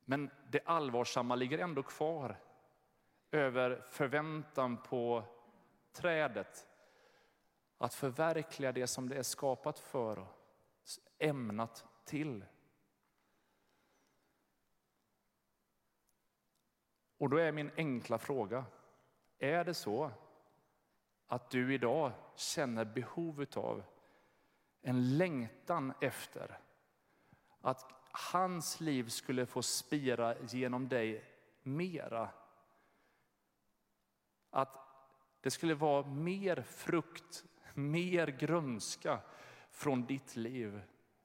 Men 0.04 0.30
det 0.48 0.60
allvarsamma 0.64 1.34
ligger 1.34 1.58
ändå 1.58 1.82
kvar 1.82 2.36
över 3.30 3.84
förväntan 3.90 4.82
på 4.82 5.24
trädet. 5.92 6.66
Att 7.78 7.94
förverkliga 7.94 8.72
det 8.72 8.86
som 8.86 9.08
det 9.08 9.16
är 9.16 9.22
skapat 9.22 9.78
för 9.78 10.26
ämnat 11.18 11.86
till. 12.04 12.44
Och 17.18 17.30
då 17.30 17.36
är 17.36 17.52
min 17.52 17.70
enkla 17.76 18.18
fråga, 18.18 18.64
är 19.38 19.64
det 19.64 19.74
så 19.74 20.10
att 21.26 21.50
du 21.50 21.74
idag 21.74 22.12
känner 22.34 22.84
behovet 22.84 23.56
av 23.56 23.82
en 24.82 25.18
längtan 25.18 25.92
efter 26.00 26.58
att 27.60 27.92
hans 28.12 28.80
liv 28.80 29.08
skulle 29.08 29.46
få 29.46 29.62
spira 29.62 30.38
genom 30.40 30.88
dig 30.88 31.24
mera? 31.62 32.30
Att 34.50 34.76
det 35.40 35.50
skulle 35.50 35.74
vara 35.74 36.06
mer 36.06 36.62
frukt, 36.62 37.44
mer 37.74 38.26
grönska 38.26 39.20
från 39.70 40.06
ditt 40.06 40.36
liv 40.36 40.82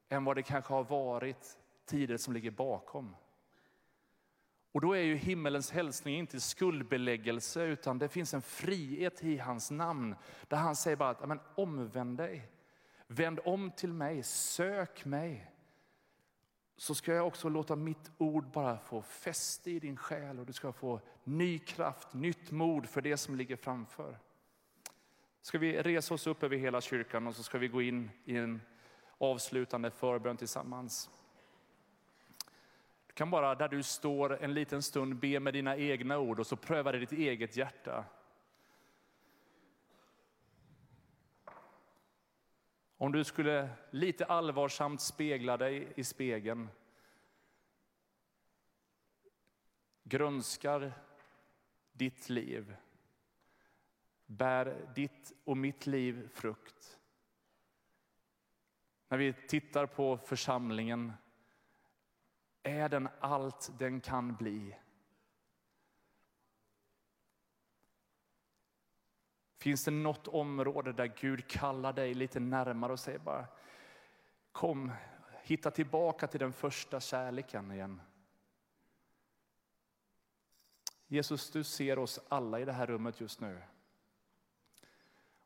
än 0.09 0.25
vad 0.25 0.35
det 0.35 0.43
kanske 0.43 0.73
har 0.73 0.83
varit 0.83 1.57
tider 1.85 2.17
som 2.17 2.33
ligger 2.33 2.51
bakom. 2.51 3.15
Och 4.71 4.81
då 4.81 4.93
är 4.93 5.01
ju 5.01 5.15
himmelens 5.15 5.71
hälsning 5.71 6.17
inte 6.17 6.39
skuldbeläggelse 6.39 7.63
utan 7.63 7.99
det 7.99 8.09
finns 8.09 8.33
en 8.33 8.41
frihet 8.41 9.23
i 9.23 9.37
hans 9.37 9.71
namn. 9.71 10.15
Där 10.47 10.57
han 10.57 10.75
säger 10.75 10.97
bara 10.97 11.09
att 11.09 11.27
men 11.27 11.39
omvänd 11.55 12.17
dig, 12.17 12.51
vänd 13.07 13.39
om 13.45 13.71
till 13.71 13.93
mig, 13.93 14.23
sök 14.23 15.05
mig. 15.05 15.51
Så 16.77 16.95
ska 16.95 17.13
jag 17.13 17.27
också 17.27 17.49
låta 17.49 17.75
mitt 17.75 18.11
ord 18.17 18.51
bara 18.51 18.77
få 18.77 19.01
fäste 19.01 19.71
i 19.71 19.79
din 19.79 19.97
själ 19.97 20.39
och 20.39 20.45
du 20.45 20.53
ska 20.53 20.71
få 20.71 21.01
ny 21.23 21.59
kraft, 21.59 22.13
nytt 22.13 22.51
mod 22.51 22.89
för 22.89 23.01
det 23.01 23.17
som 23.17 23.35
ligger 23.35 23.55
framför. 23.55 24.19
Ska 25.45 25.57
vi 25.57 25.81
resa 25.81 26.13
oss 26.13 26.27
upp 26.27 26.43
över 26.43 26.57
hela 26.57 26.81
kyrkan 26.81 27.27
och 27.27 27.35
så 27.35 27.43
ska 27.43 27.57
vi 27.57 27.67
gå 27.67 27.81
in 27.81 28.11
i 28.25 28.37
en 28.37 28.61
avslutande 29.17 29.91
förbön 29.91 30.37
tillsammans 30.37 31.09
kan 33.15 33.29
bara 33.29 33.55
där 33.55 33.67
du 33.67 33.83
står 33.83 34.43
en 34.43 34.53
liten 34.53 34.83
stund 34.83 35.15
be 35.15 35.39
med 35.39 35.53
dina 35.53 35.77
egna 35.77 36.19
ord 36.19 36.39
och 36.39 36.47
så 36.47 36.55
pröva 36.55 36.91
det 36.91 36.97
i 36.97 36.99
ditt 36.99 37.11
eget 37.11 37.57
hjärta. 37.57 38.05
Om 42.97 43.11
du 43.11 43.23
skulle 43.23 43.69
lite 43.91 44.25
allvarsamt 44.25 45.01
spegla 45.01 45.57
dig 45.57 45.93
i 45.95 46.03
spegeln. 46.03 46.69
Grönskar 50.03 50.93
ditt 51.91 52.29
liv. 52.29 52.75
Bär 54.25 54.91
ditt 54.95 55.33
och 55.43 55.57
mitt 55.57 55.87
liv 55.87 56.29
frukt. 56.33 56.99
När 59.07 59.17
vi 59.17 59.33
tittar 59.33 59.85
på 59.85 60.17
församlingen 60.17 61.13
är 62.63 62.89
den 62.89 63.09
allt 63.19 63.71
den 63.79 64.01
kan 64.01 64.35
bli? 64.35 64.75
Finns 69.57 69.83
det 69.83 69.91
något 69.91 70.27
område 70.27 70.93
där 70.93 71.13
Gud 71.17 71.47
kallar 71.47 71.93
dig 71.93 72.13
lite 72.13 72.39
närmare 72.39 72.91
och 72.91 72.99
säger 72.99 73.19
bara 73.19 73.47
kom, 74.51 74.91
hitta 75.41 75.71
tillbaka 75.71 76.27
till 76.27 76.39
den 76.39 76.53
första 76.53 76.99
kärleken 76.99 77.71
igen. 77.71 78.01
Jesus, 81.07 81.51
du 81.51 81.63
ser 81.63 81.99
oss 81.99 82.19
alla 82.29 82.59
i 82.59 82.65
det 82.65 82.73
här 82.73 82.87
rummet 82.87 83.21
just 83.21 83.41
nu. 83.41 83.61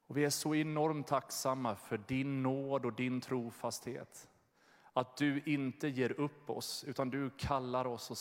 Och 0.10 0.18
vi 0.18 0.26
är 0.26 0.30
så 0.30 0.56
enormt 0.56 1.08
tacksamma 1.08 1.76
för 1.76 1.98
din 1.98 2.44
nåd 2.44 2.86
och 2.86 2.94
din 2.94 3.22
trofasthet. 3.22 4.28
Att 4.94 5.18
du 5.18 5.42
inte 5.46 5.88
ger 5.88 6.20
upp 6.20 6.50
oss, 6.50 6.84
utan 6.84 7.10
du 7.10 7.30
kallar 7.30 7.88
oss 7.88 8.12
och 8.12 8.18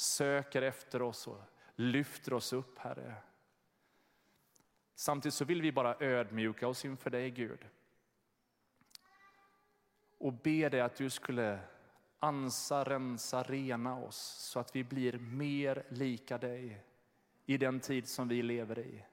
söker 0.00 0.62
efter 0.62 1.02
oss 1.02 1.26
och 1.26 1.40
lyfter 1.74 2.32
oss 2.32 2.52
upp, 2.52 2.78
Herre. 2.78 3.14
Samtidigt 4.94 5.34
så 5.34 5.44
vill 5.44 5.62
vi 5.62 5.72
bara 5.72 5.96
ödmjuka 6.00 6.68
oss 6.68 6.84
inför 6.84 7.10
dig, 7.10 7.30
Gud. 7.30 7.66
Och 10.18 10.32
be 10.32 10.68
dig 10.68 10.80
att 10.80 10.96
du 10.96 11.10
skulle 11.10 11.58
ansa, 12.18 12.84
rensa, 12.84 13.42
rena 13.42 13.98
oss 13.98 14.16
så 14.16 14.60
att 14.60 14.76
vi 14.76 14.84
blir 14.84 15.18
mer 15.18 15.86
lika 15.88 16.38
dig 16.38 16.84
i 17.46 17.56
den 17.56 17.80
tid 17.80 18.08
som 18.08 18.28
vi 18.28 18.42
lever 18.42 18.78
i. 18.78 19.04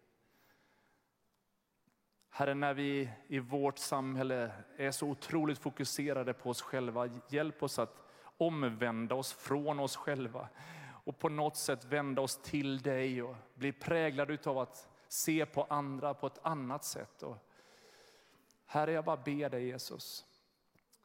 Herre, 2.35 2.53
när 2.53 2.73
vi 2.73 3.09
i 3.27 3.39
vårt 3.39 3.77
samhälle 3.77 4.51
är 4.77 4.91
så 4.91 5.07
otroligt 5.07 5.59
fokuserade 5.59 6.33
på 6.33 6.49
oss 6.49 6.61
själva, 6.61 7.09
hjälp 7.29 7.63
oss 7.63 7.79
att 7.79 8.01
omvända 8.37 9.15
oss 9.15 9.33
från 9.33 9.79
oss 9.79 9.95
själva 9.95 10.49
och 11.03 11.19
på 11.19 11.29
något 11.29 11.57
sätt 11.57 11.85
vända 11.85 12.21
oss 12.21 12.41
till 12.41 12.81
dig 12.81 13.23
och 13.23 13.35
bli 13.55 13.71
präglade 13.71 14.37
av 14.45 14.57
att 14.57 14.87
se 15.07 15.45
på 15.45 15.63
andra 15.63 16.13
på 16.13 16.27
ett 16.27 16.39
annat 16.41 16.83
sätt. 16.83 17.23
Och 17.23 17.37
herre, 18.65 18.91
jag 18.91 19.05
bara 19.05 19.17
ber 19.17 19.49
dig 19.49 19.65
Jesus. 19.65 20.25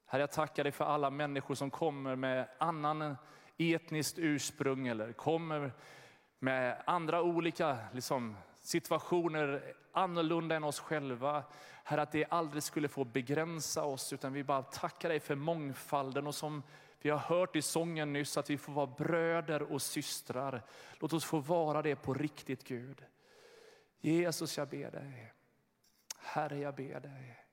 Herre, 0.06 0.22
jag 0.22 0.32
tackar 0.32 0.64
dig 0.64 0.72
för 0.72 0.84
alla 0.84 1.10
människor 1.10 1.54
som 1.54 1.70
kommer 1.70 2.16
med 2.16 2.48
annan 2.58 3.16
etniskt 3.56 4.18
ursprung 4.18 4.86
eller 4.86 5.12
kommer 5.12 5.72
med 6.38 6.82
andra 6.86 7.22
olika 7.22 7.78
liksom, 7.92 8.36
situationer 8.68 9.74
annorlunda 9.92 10.56
än 10.56 10.64
oss 10.64 10.80
själva. 10.80 11.44
Herre, 11.84 12.02
att 12.02 12.12
det 12.12 12.24
aldrig 12.30 12.62
skulle 12.62 12.88
få 12.88 13.04
begränsa 13.04 13.84
oss, 13.84 14.12
utan 14.12 14.32
vi 14.32 14.44
bara 14.44 14.62
tackar 14.62 15.08
dig 15.08 15.20
för 15.20 15.34
mångfalden 15.34 16.26
och 16.26 16.34
som 16.34 16.62
vi 17.00 17.10
har 17.10 17.18
hört 17.18 17.56
i 17.56 17.62
sången 17.62 18.12
nyss, 18.12 18.36
att 18.36 18.50
vi 18.50 18.58
får 18.58 18.72
vara 18.72 18.86
bröder 18.86 19.62
och 19.62 19.82
systrar. 19.82 20.62
Låt 20.98 21.12
oss 21.12 21.24
få 21.24 21.38
vara 21.38 21.82
det 21.82 21.96
på 21.96 22.14
riktigt 22.14 22.64
Gud. 22.64 23.04
Jesus, 24.00 24.58
jag 24.58 24.68
ber 24.68 24.90
dig. 24.90 25.32
Herre, 26.18 26.58
jag 26.58 26.74
ber 26.74 27.00
dig. 27.00 27.44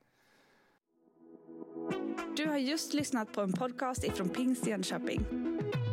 Du 2.37 2.47
har 2.47 2.57
just 2.57 2.93
lyssnat 2.93 3.33
på 3.33 3.41
en 3.41 3.53
podcast 3.53 4.03
ifrån 4.03 4.29
Pingst 4.29 4.67
Jönköping. 4.67 5.25